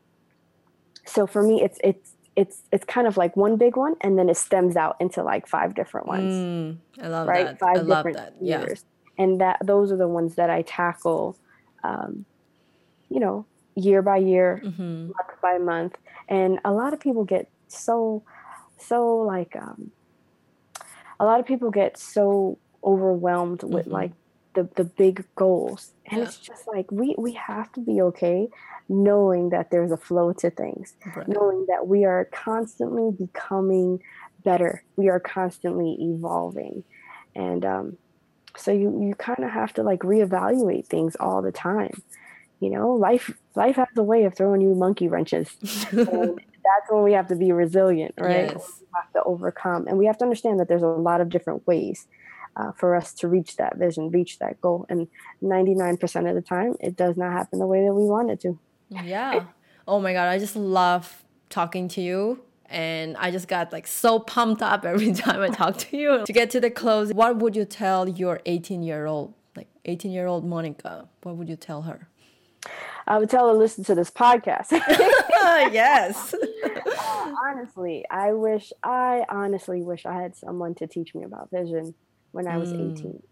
so 1.05 1.27
for 1.27 1.43
me, 1.43 1.61
it's 1.63 1.79
it's 1.83 2.15
it's 2.37 2.61
it's 2.71 2.85
kind 2.85 3.07
of 3.07 3.17
like 3.17 3.35
one 3.35 3.57
big 3.57 3.75
one, 3.75 3.95
and 4.01 4.17
then 4.17 4.29
it 4.29 4.37
stems 4.37 4.77
out 4.77 4.95
into 5.01 5.23
like 5.23 5.47
five 5.47 5.75
different 5.75 6.07
ones 6.07 6.31
Mm, 6.33 6.77
I 7.01 7.07
love 7.09 7.27
right? 7.27 7.45
that. 7.47 7.59
Five 7.59 7.77
I 7.79 7.81
love 7.81 7.87
different 8.05 8.17
that. 8.17 8.33
Yeah. 8.39 8.61
spheres. 8.63 8.85
And 9.17 9.41
that 9.41 9.57
those 9.65 9.91
are 9.91 9.97
the 9.97 10.07
ones 10.07 10.35
that 10.35 10.49
I 10.49 10.61
tackle, 10.61 11.35
um, 11.83 12.25
you 13.09 13.19
know, 13.19 13.47
year 13.75 14.01
by 14.03 14.17
year, 14.17 14.59
hmm 14.63 15.07
month 15.07 15.41
by 15.41 15.57
month. 15.57 15.95
And 16.29 16.59
a 16.63 16.71
lot 16.71 16.93
of 16.93 16.99
people 16.99 17.23
get 17.25 17.49
so, 17.67 18.23
so 18.77 19.17
like, 19.17 19.55
um, 19.55 19.91
a 21.19 21.25
lot 21.25 21.39
of 21.39 21.47
people 21.47 21.71
get 21.71 21.97
so 21.97 22.59
overwhelmed 22.83 23.63
with 23.63 23.87
Mhm. 23.87 23.91
like 23.91 24.11
the 24.53 24.69
the 24.75 24.83
big 24.83 25.25
goals 25.35 25.93
and 26.07 26.19
Yeah. 26.19 26.23
it's 26.27 26.37
just 26.37 26.67
like 26.67 26.91
we 26.91 27.15
we 27.17 27.33
have 27.33 27.71
to 27.73 27.79
be 27.79 28.01
okay 28.01 28.47
knowing 28.89 29.49
that 29.49 29.69
there's 29.71 29.91
a 29.91 29.97
flow 29.97 30.31
to 30.33 30.49
things 30.49 30.95
Right. 31.15 31.27
knowing 31.27 31.65
that 31.67 31.87
we 31.87 32.05
are 32.05 32.25
constantly 32.31 33.11
becoming 33.11 34.01
better. 34.43 34.83
We 34.95 35.09
are 35.09 35.19
constantly 35.19 35.97
evolving. 35.99 36.83
And 37.35 37.65
um 37.65 37.97
so 38.55 38.71
you 38.71 39.01
you 39.03 39.13
kind 39.15 39.43
of 39.43 39.51
have 39.51 39.73
to 39.75 39.83
like 39.83 39.99
reevaluate 39.99 40.87
things 40.87 41.15
all 41.19 41.41
the 41.41 41.51
time. 41.51 42.01
You 42.59 42.69
know 42.71 42.93
life 42.93 43.31
life 43.55 43.75
has 43.75 43.87
a 43.97 44.03
way 44.03 44.23
of 44.23 44.35
throwing 44.35 44.61
you 44.61 44.73
monkey 44.75 45.07
wrenches. 45.07 45.49
And 45.91 46.39
that's 46.79 46.91
when 46.91 47.03
we 47.03 47.13
have 47.13 47.27
to 47.27 47.35
be 47.35 47.51
resilient 47.51 48.13
right? 48.17 48.51
Yes. 48.51 48.81
we 48.81 48.87
have 48.95 49.11
to 49.13 49.23
overcome. 49.23 49.87
And 49.87 49.97
we 49.97 50.05
have 50.05 50.17
to 50.19 50.23
understand 50.25 50.59
that 50.59 50.67
there's 50.67 50.81
a 50.83 50.87
lot 50.87 51.21
of 51.21 51.29
different 51.29 51.65
ways 51.67 52.07
uh, 52.57 52.71
for 52.73 52.95
us 52.95 53.13
to 53.13 53.27
reach 53.27 53.55
that 53.57 53.77
vision 53.77 54.09
reach 54.11 54.39
that 54.39 54.59
goal. 54.61 54.85
And 54.89 55.07
99% 55.43 56.29
of 56.29 56.35
the 56.35 56.41
time 56.41 56.75
it 56.79 56.95
does 56.95 57.15
not 57.17 57.31
happen 57.33 57.59
the 57.59 57.67
way 57.67 57.85
that 57.85 57.93
we 57.93 58.03
want 58.05 58.31
it 58.31 58.39
to 58.41 58.57
Yeah. 58.89 59.45
Oh 59.87 59.99
my 59.99 60.13
god, 60.13 60.27
I 60.27 60.37
just 60.39 60.55
love 60.55 61.23
talking 61.49 61.87
to 61.89 62.01
you. 62.01 62.41
And 62.69 63.15
I 63.17 63.31
just 63.31 63.47
got 63.47 63.71
like 63.71 63.87
so 63.87 64.19
pumped 64.19 64.61
up 64.61 64.83
every 64.85 65.13
time 65.23 65.41
I 65.41 65.47
talk 65.47 65.77
to 65.77 65.97
you. 65.97 66.25
to 66.25 66.33
get 66.33 66.49
to 66.51 66.59
the 66.59 66.69
close, 66.69 67.11
what 67.13 67.37
would 67.37 67.55
you 67.55 67.63
tell 67.65 68.09
your 68.09 68.41
18 68.45 68.83
year 68.83 69.05
old, 69.05 69.33
like 69.55 69.67
18 69.85 70.11
year 70.11 70.27
old 70.27 70.43
Monica? 70.45 71.07
What 71.23 71.37
would 71.37 71.47
you 71.49 71.55
tell 71.55 71.83
her? 71.83 72.07
i 73.09 73.17
would 73.17 73.29
tell 73.29 73.47
her 73.47 73.53
to 73.53 73.57
listen 73.57 73.81
to 73.85 73.95
this 73.95 74.11
podcast 74.11 74.71
yes. 75.71 76.35
honestly 77.47 78.03
i 78.11 78.33
wish 78.33 78.73
i 78.83 79.23
honestly 79.29 79.81
wish 79.81 80.05
i 80.05 80.13
had 80.21 80.35
someone 80.35 80.75
to 80.75 80.85
teach 80.87 81.15
me 81.15 81.23
about 81.23 81.49
vision 81.49 81.93
when 82.31 82.47
i 82.47 82.57
was 82.57 82.73
Mm. 82.73 82.91
18 82.93 83.23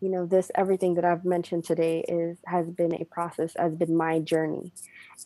you 0.00 0.08
know 0.10 0.26
this 0.26 0.50
everything 0.54 0.94
that 0.94 1.04
i've 1.04 1.24
mentioned 1.24 1.64
today 1.64 2.04
is 2.08 2.38
has 2.46 2.68
been 2.70 2.94
a 2.94 3.04
process 3.04 3.52
has 3.58 3.74
been 3.74 3.96
my 3.96 4.18
journey 4.20 4.72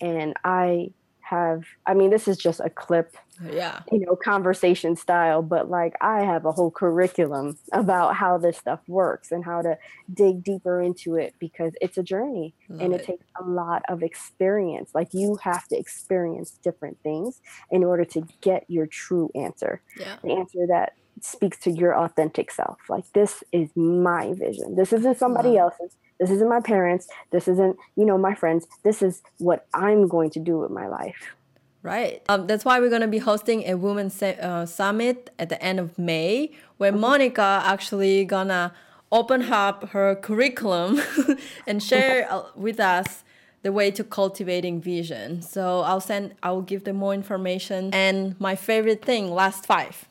and 0.00 0.34
i 0.44 0.88
have 1.20 1.62
i 1.86 1.94
mean 1.94 2.10
this 2.10 2.28
is 2.28 2.36
just 2.36 2.60
a 2.60 2.68
clip 2.68 3.16
Yeah. 3.42 3.80
you 3.90 4.00
know 4.00 4.14
conversation 4.14 4.94
style 4.94 5.40
but 5.40 5.70
like 5.70 5.94
i 6.02 6.20
have 6.22 6.44
a 6.44 6.52
whole 6.52 6.70
curriculum 6.70 7.56
about 7.72 8.14
how 8.14 8.36
this 8.36 8.58
stuff 8.58 8.80
works 8.86 9.32
and 9.32 9.42
how 9.42 9.62
to 9.62 9.78
dig 10.12 10.44
deeper 10.44 10.82
into 10.82 11.14
it 11.16 11.34
because 11.38 11.72
it's 11.80 11.96
a 11.96 12.02
journey 12.02 12.54
Love 12.68 12.80
and 12.82 12.94
it, 12.94 13.00
it. 13.00 13.06
takes 13.06 13.24
a 13.40 13.44
lot 13.44 13.82
of 13.88 14.02
experience 14.02 14.90
like 14.94 15.08
you 15.14 15.36
have 15.42 15.66
to 15.68 15.78
experience 15.78 16.58
different 16.62 16.98
things 17.02 17.40
in 17.70 17.84
order 17.84 18.04
to 18.04 18.26
get 18.42 18.64
your 18.68 18.86
true 18.86 19.30
answer 19.34 19.80
Yeah. 19.98 20.16
the 20.22 20.32
answer 20.32 20.66
that 20.68 20.92
speaks 21.20 21.58
to 21.58 21.70
your 21.70 21.96
authentic 21.96 22.50
self. 22.50 22.78
Like 22.88 23.04
this 23.12 23.42
is 23.52 23.70
my 23.76 24.32
vision. 24.34 24.76
This 24.76 24.92
isn't 24.92 25.18
somebody 25.18 25.50
Love 25.50 25.72
else's. 25.80 25.96
This 26.20 26.30
isn't 26.30 26.48
my 26.48 26.60
parents. 26.60 27.08
This 27.30 27.48
isn't 27.48 27.76
you 27.96 28.04
know 28.04 28.18
my 28.18 28.34
friends. 28.34 28.66
This 28.82 29.02
is 29.02 29.22
what 29.38 29.66
i'm 29.74 30.08
going 30.08 30.30
to 30.30 30.40
do 30.40 30.58
with 30.58 30.70
my 30.70 30.86
life. 30.86 31.34
Right. 31.82 32.22
Um, 32.30 32.46
that's 32.46 32.64
why 32.64 32.80
we're 32.80 32.88
going 32.88 33.02
to 33.02 33.08
be 33.08 33.18
hosting 33.18 33.64
a 33.68 33.74
women's 33.74 34.22
uh, 34.22 34.64
summit 34.64 35.28
at 35.38 35.50
the 35.50 35.62
end 35.62 35.78
of 35.78 35.98
May, 35.98 36.50
where 36.78 36.92
Monica 36.92 37.60
actually 37.62 38.24
gonna 38.24 38.72
open 39.12 39.42
up 39.42 39.90
her 39.90 40.16
curriculum 40.16 41.00
and 41.66 41.82
share 41.82 42.26
uh, 42.32 42.44
with 42.56 42.80
us 42.80 43.22
the 43.62 43.72
way 43.72 43.90
to 43.90 44.04
cultivating 44.04 44.80
vision. 44.80 45.40
So 45.40 45.80
I'll 45.80 46.00
send, 46.00 46.34
I 46.42 46.50
will 46.50 46.62
give 46.62 46.84
them 46.84 46.96
more 46.96 47.14
information. 47.14 47.90
And 47.94 48.38
my 48.40 48.56
favorite 48.56 49.04
thing, 49.04 49.30
last 49.30 49.66
five, 49.66 50.06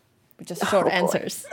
is 0.51 0.59
short 0.69 0.87
Oh, 0.87 0.89
answers. 0.89 1.45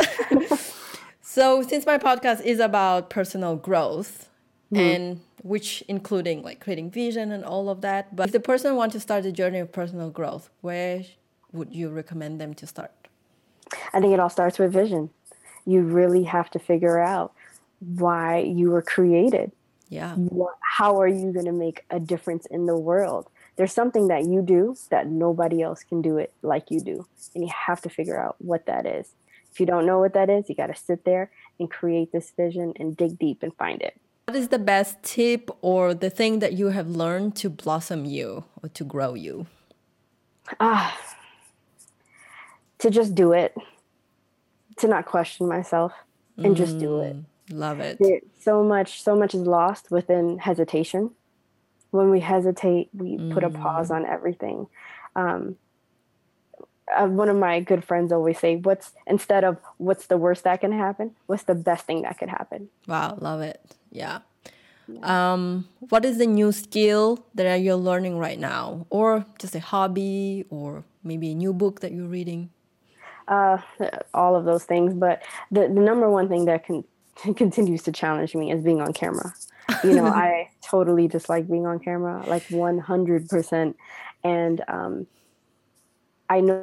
so 1.22 1.62
since 1.62 1.86
my 1.86 1.98
podcast 1.98 2.42
is 2.42 2.60
about 2.60 3.10
personal 3.10 3.56
growth, 3.56 4.28
hmm. 4.70 4.78
and 4.78 5.20
which 5.42 5.82
including 5.88 6.42
like 6.42 6.60
creating 6.60 6.90
vision 6.90 7.32
and 7.32 7.44
all 7.44 7.68
of 7.68 7.80
that. 7.80 8.14
But 8.14 8.26
if 8.28 8.32
the 8.32 8.40
person 8.40 8.76
wants 8.76 8.94
to 8.94 9.00
start 9.00 9.22
the 9.22 9.32
journey 9.32 9.58
of 9.58 9.72
personal 9.72 10.10
growth, 10.10 10.50
where 10.60 11.04
would 11.52 11.74
you 11.74 11.88
recommend 11.88 12.40
them 12.40 12.54
to 12.54 12.66
start? 12.66 12.92
I 13.92 14.00
think 14.00 14.12
it 14.12 14.20
all 14.20 14.30
starts 14.30 14.58
with 14.58 14.72
vision. 14.72 15.10
You 15.66 15.82
really 15.82 16.24
have 16.24 16.50
to 16.50 16.58
figure 16.58 16.98
out 16.98 17.32
why 17.80 18.38
you 18.38 18.70
were 18.70 18.82
created. 18.82 19.52
Yeah. 19.88 20.14
What, 20.14 20.54
how 20.60 21.00
are 21.00 21.08
you 21.08 21.32
going 21.32 21.46
to 21.46 21.52
make 21.52 21.84
a 21.90 21.98
difference 21.98 22.46
in 22.46 22.66
the 22.66 22.76
world? 22.76 23.28
There's 23.60 23.74
something 23.74 24.08
that 24.08 24.24
you 24.24 24.40
do 24.40 24.74
that 24.88 25.06
nobody 25.06 25.60
else 25.60 25.84
can 25.84 26.00
do 26.00 26.16
it 26.16 26.32
like 26.40 26.70
you 26.70 26.80
do. 26.80 27.06
And 27.34 27.44
you 27.44 27.50
have 27.54 27.82
to 27.82 27.90
figure 27.90 28.18
out 28.18 28.36
what 28.38 28.64
that 28.64 28.86
is. 28.86 29.12
If 29.52 29.60
you 29.60 29.66
don't 29.66 29.84
know 29.84 29.98
what 29.98 30.14
that 30.14 30.30
is, 30.30 30.48
you 30.48 30.54
got 30.54 30.68
to 30.68 30.74
sit 30.74 31.04
there 31.04 31.30
and 31.58 31.70
create 31.70 32.10
this 32.10 32.32
vision 32.34 32.72
and 32.76 32.96
dig 32.96 33.18
deep 33.18 33.42
and 33.42 33.54
find 33.56 33.82
it. 33.82 34.00
What 34.24 34.34
is 34.34 34.48
the 34.48 34.58
best 34.58 35.02
tip 35.02 35.50
or 35.60 35.92
the 35.92 36.08
thing 36.08 36.38
that 36.38 36.54
you 36.54 36.68
have 36.68 36.88
learned 36.88 37.36
to 37.36 37.50
blossom 37.50 38.06
you 38.06 38.44
or 38.62 38.70
to 38.70 38.82
grow 38.82 39.12
you? 39.12 39.46
Ah, 40.58 40.98
to 42.78 42.88
just 42.88 43.14
do 43.14 43.32
it, 43.32 43.54
to 44.78 44.88
not 44.88 45.04
question 45.04 45.46
myself 45.46 45.92
and 46.38 46.56
just 46.56 46.78
do 46.78 47.00
it. 47.00 47.16
Love 47.50 47.80
it. 47.80 47.98
so 48.40 48.64
much 48.64 49.02
so 49.02 49.14
much 49.14 49.34
is 49.34 49.42
lost 49.42 49.90
within 49.90 50.38
hesitation 50.38 51.10
when 51.90 52.10
we 52.10 52.20
hesitate 52.20 52.88
we 52.92 53.18
put 53.32 53.44
a 53.44 53.50
pause 53.50 53.90
on 53.90 54.04
everything 54.04 54.66
um, 55.16 55.56
uh, 56.96 57.06
one 57.06 57.28
of 57.28 57.36
my 57.36 57.60
good 57.60 57.84
friends 57.84 58.10
always 58.12 58.38
say 58.38 58.56
what's 58.56 58.92
instead 59.06 59.44
of 59.44 59.58
what's 59.78 60.06
the 60.06 60.16
worst 60.16 60.44
that 60.44 60.60
can 60.60 60.72
happen 60.72 61.14
what's 61.26 61.44
the 61.44 61.54
best 61.54 61.86
thing 61.86 62.02
that 62.02 62.18
could 62.18 62.28
happen 62.28 62.68
Wow, 62.86 63.16
love 63.20 63.40
it. 63.40 63.60
Yeah. 63.92 64.20
Um, 65.02 65.68
what 65.78 66.04
is 66.04 66.18
the 66.18 66.26
new 66.26 66.50
skill 66.50 67.24
that 67.34 67.54
you're 67.60 67.76
learning 67.76 68.18
right 68.18 68.38
now, 68.38 68.86
or 68.90 69.24
just 69.38 69.54
a 69.54 69.60
hobby, 69.60 70.44
or 70.50 70.82
maybe 71.04 71.30
a 71.30 71.34
new 71.34 71.52
book 71.52 71.78
that 71.80 71.92
you're 71.92 72.08
reading? 72.08 72.50
uh, 73.28 73.58
all 74.12 74.34
of 74.36 74.44
those 74.44 74.64
things 74.64 74.92
but 74.92 75.22
the, 75.50 75.60
the 75.60 75.68
number 75.68 76.10
one 76.10 76.28
thing 76.28 76.44
that 76.46 76.64
can 76.64 76.84
continues 77.36 77.82
to 77.82 77.92
challenge 77.92 78.34
me 78.34 78.50
is 78.50 78.62
being 78.62 78.80
on 78.80 78.92
camera 78.92 79.32
you 79.84 79.94
know 79.94 80.06
i 80.26 80.48
totally 80.62 81.08
dislike 81.08 81.48
being 81.48 81.66
on 81.66 81.78
camera 81.78 82.22
like 82.26 82.46
100% 82.48 83.74
and 84.24 84.64
um, 84.68 85.06
i 86.28 86.40
know 86.40 86.54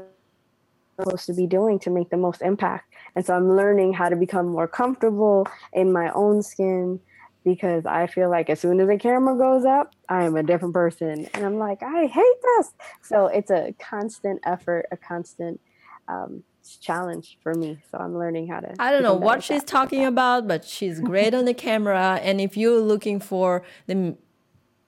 what 0.95 1.05
I'm 1.05 1.05
supposed 1.05 1.25
to 1.27 1.33
be 1.33 1.45
doing 1.45 1.77
to 1.79 1.91
make 1.91 2.09
the 2.09 2.17
most 2.17 2.41
impact. 2.41 2.93
And 3.15 3.25
so 3.25 3.35
i'm 3.35 3.55
learning 3.55 3.93
how 3.93 4.09
to 4.09 4.15
become 4.15 4.47
more 4.47 4.67
comfortable 4.67 5.47
in 5.73 5.91
my 5.91 6.11
own 6.11 6.41
skin 6.41 6.99
because 7.43 7.85
i 7.85 8.07
feel 8.07 8.29
like 8.29 8.49
as 8.49 8.59
soon 8.59 8.79
as 8.79 8.87
the 8.87 8.97
camera 8.97 9.37
goes 9.37 9.63
up 9.63 9.93
i 10.09 10.23
am 10.23 10.35
a 10.35 10.43
different 10.43 10.73
person. 10.73 11.27
And 11.33 11.45
i'm 11.45 11.57
like 11.57 11.83
i 11.83 12.05
hate 12.05 12.41
this. 12.57 12.73
So 13.01 13.27
it's 13.27 13.51
a 13.51 13.73
constant 13.79 14.41
effort 14.43 14.87
a 14.91 14.97
constant 14.97 15.59
um, 16.07 16.43
challenge 16.75 17.37
for 17.41 17.53
me 17.53 17.79
so 17.89 17.97
i'm 17.97 18.17
learning 18.17 18.47
how 18.47 18.59
to 18.59 18.73
I 18.79 18.91
don't 18.91 19.03
know 19.03 19.13
what 19.13 19.43
she's 19.43 19.61
that. 19.61 19.67
talking 19.67 20.05
about, 20.05 20.47
but 20.47 20.65
she's 20.65 20.99
great 20.99 21.33
on 21.33 21.45
the 21.45 21.53
camera. 21.53 22.19
And 22.21 22.41
if 22.41 22.57
you're 22.57 22.79
looking 22.79 23.19
for 23.19 23.63
the 23.87 24.15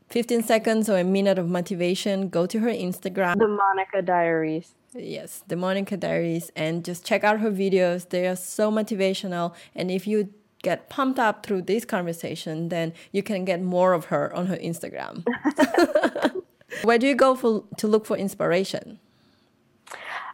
15 0.10 0.44
seconds 0.44 0.90
or 0.90 0.98
a 0.98 1.04
minute 1.04 1.40
of 1.40 1.48
motivation, 1.48 2.30
go 2.30 2.46
to 2.46 2.60
her 2.60 2.70
Instagram. 2.70 3.38
the 3.38 3.48
monica 3.48 4.02
diaries 4.02 4.76
Yes, 4.94 5.44
the 5.48 5.56
Monica 5.56 5.98
Diaries, 5.98 6.52
and 6.56 6.84
just 6.84 7.06
check 7.06 7.24
out 7.24 7.40
her 7.42 7.52
videos. 7.52 8.10
They 8.10 8.28
are 8.28 8.36
so 8.36 8.72
motivational. 8.72 9.54
And 9.76 9.92
if 9.92 10.08
you 10.08 10.34
get 10.64 10.90
pumped 10.90 11.20
up 11.20 11.46
through 11.46 11.64
this 11.64 11.86
conversation, 11.86 12.70
then 12.70 12.94
you 13.12 13.22
can 13.22 13.46
get 13.46 13.62
more 13.62 13.94
of 13.94 14.06
her 14.06 14.34
on 14.36 14.48
her 14.48 14.58
Instagram. 14.58 15.26
Where 16.84 16.98
do 16.98 17.08
you 17.08 17.16
go 17.16 17.36
for 17.36 17.66
to 17.78 17.88
look 17.88 18.06
for 18.06 18.18
inspiration? 18.18 19.00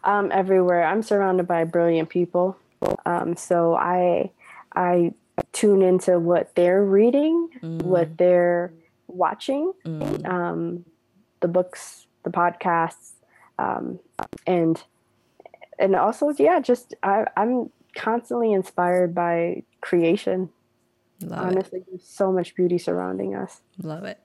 Um, 0.06 0.32
everywhere. 0.32 0.84
I'm 0.84 1.04
surrounded 1.04 1.48
by 1.48 1.64
brilliant 1.66 2.10
people, 2.10 2.58
um, 3.06 3.36
so 3.36 3.76
I 3.76 4.32
I 4.76 5.14
tune 5.52 5.82
into 5.82 6.20
what 6.20 6.56
they're 6.56 6.84
reading, 6.84 7.50
what 7.62 8.18
they're 8.18 8.74
watching, 9.08 9.74
um, 10.26 10.86
the 11.42 11.48
books, 11.48 12.08
the 12.24 12.30
podcasts, 12.30 13.12
um, 13.60 14.00
and 14.48 14.82
and 15.80 15.96
also 15.96 16.34
yeah, 16.38 16.60
just 16.60 16.94
I, 17.04 17.26
I'm 17.36 17.72
constantly 17.96 18.54
inspired 18.54 19.16
by 19.16 19.64
creation. 19.82 20.50
Love 21.22 21.48
Honestly, 21.48 21.84
there's 21.88 22.04
so 22.04 22.32
much 22.32 22.56
beauty 22.56 22.78
surrounding 22.78 23.36
us. 23.36 23.62
it. 23.80 23.86
Love 23.86 24.04
it. 24.04 24.20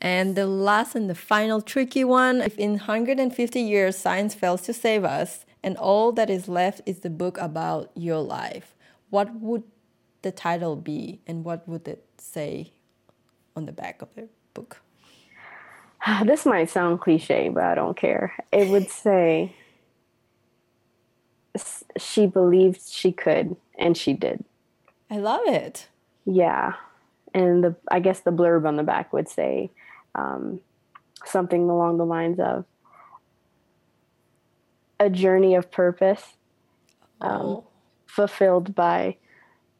And 0.00 0.36
the 0.36 0.46
last 0.46 0.94
and 0.94 1.10
the 1.10 1.14
final 1.14 1.60
tricky 1.60 2.04
one 2.04 2.40
if 2.40 2.56
in 2.56 2.72
150 2.72 3.60
years 3.60 3.96
science 3.96 4.34
fails 4.34 4.62
to 4.62 4.72
save 4.72 5.04
us 5.04 5.44
and 5.62 5.76
all 5.76 6.12
that 6.12 6.30
is 6.30 6.48
left 6.48 6.80
is 6.86 7.00
the 7.00 7.10
book 7.10 7.36
about 7.38 7.90
your 7.94 8.20
life, 8.20 8.74
what 9.10 9.34
would 9.40 9.64
the 10.22 10.30
title 10.30 10.76
be 10.76 11.20
and 11.26 11.44
what 11.44 11.68
would 11.68 11.88
it 11.88 12.04
say 12.18 12.72
on 13.56 13.66
the 13.66 13.72
back 13.72 14.02
of 14.02 14.14
the 14.14 14.28
book? 14.54 14.80
This 16.24 16.46
might 16.46 16.70
sound 16.70 17.00
cliche, 17.00 17.48
but 17.48 17.64
I 17.64 17.74
don't 17.74 17.96
care. 17.96 18.32
It 18.52 18.68
would 18.68 18.88
say 19.04 19.54
she 21.96 22.26
believed 22.26 22.82
she 22.88 23.10
could 23.10 23.56
and 23.76 23.96
she 23.96 24.12
did. 24.12 24.44
I 25.10 25.18
love 25.18 25.40
it. 25.46 25.88
Yeah. 26.24 26.74
And 27.34 27.64
the 27.64 27.76
I 27.90 28.00
guess 28.00 28.20
the 28.20 28.30
blurb 28.30 28.66
on 28.66 28.76
the 28.76 28.82
back 28.82 29.12
would 29.12 29.28
say 29.28 29.70
um, 30.18 30.60
something 31.24 31.68
along 31.70 31.98
the 31.98 32.06
lines 32.06 32.38
of 32.40 32.64
a 35.00 35.08
journey 35.08 35.54
of 35.54 35.70
purpose 35.70 36.36
um, 37.20 37.30
oh. 37.30 37.66
fulfilled 38.06 38.74
by 38.74 39.16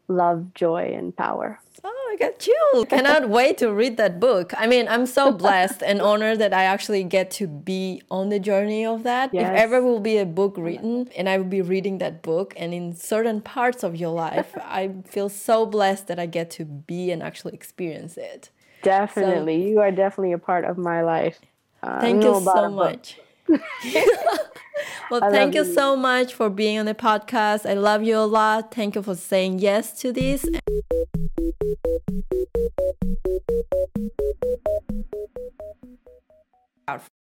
love, 0.06 0.54
joy, 0.54 0.92
and 0.96 1.14
power. 1.16 1.60
Oh, 1.84 2.10
I 2.12 2.16
got 2.16 2.38
chills. 2.38 2.86
Cannot 2.88 3.28
wait 3.38 3.58
to 3.58 3.72
read 3.72 3.96
that 3.98 4.18
book. 4.18 4.52
I 4.56 4.66
mean, 4.66 4.88
I'm 4.88 5.06
so 5.06 5.30
blessed 5.44 5.82
and 5.82 6.00
honored 6.00 6.38
that 6.38 6.52
I 6.52 6.64
actually 6.64 7.04
get 7.04 7.30
to 7.32 7.46
be 7.46 8.02
on 8.10 8.30
the 8.30 8.38
journey 8.38 8.86
of 8.86 9.02
that. 9.02 9.32
Yes. 9.32 9.50
If 9.50 9.58
ever 9.58 9.82
will 9.82 10.00
be 10.00 10.18
a 10.18 10.26
book 10.26 10.54
written 10.56 11.08
and 11.16 11.28
I 11.28 11.38
will 11.38 11.44
be 11.44 11.62
reading 11.62 11.98
that 11.98 12.22
book, 12.22 12.54
and 12.56 12.72
in 12.72 12.94
certain 12.94 13.40
parts 13.40 13.82
of 13.82 13.96
your 13.96 14.10
life, 14.10 14.56
I 14.64 14.94
feel 15.06 15.28
so 15.28 15.66
blessed 15.66 16.08
that 16.08 16.18
I 16.18 16.26
get 16.26 16.50
to 16.52 16.64
be 16.64 17.10
and 17.10 17.22
actually 17.22 17.54
experience 17.54 18.16
it. 18.16 18.50
Definitely. 18.82 19.62
So, 19.62 19.68
you 19.68 19.80
are 19.80 19.90
definitely 19.90 20.32
a 20.32 20.38
part 20.38 20.64
of 20.64 20.78
my 20.78 21.02
life. 21.02 21.38
Uh, 21.82 22.00
thank 22.00 22.24
you 22.24 22.40
so 22.40 22.68
much. 22.70 23.18
well, 25.10 25.24
I 25.24 25.30
thank 25.30 25.54
you, 25.54 25.64
you 25.64 25.74
so 25.74 25.96
much 25.96 26.34
for 26.34 26.50
being 26.50 26.78
on 26.78 26.86
the 26.86 26.94
podcast. 26.94 27.68
I 27.68 27.74
love 27.74 28.02
you 28.02 28.16
a 28.16 28.26
lot. 28.26 28.74
Thank 28.74 28.94
you 28.94 29.02
for 29.02 29.14
saying 29.14 29.60
yes 29.60 29.98
to 30.00 30.12
this. 30.12 30.44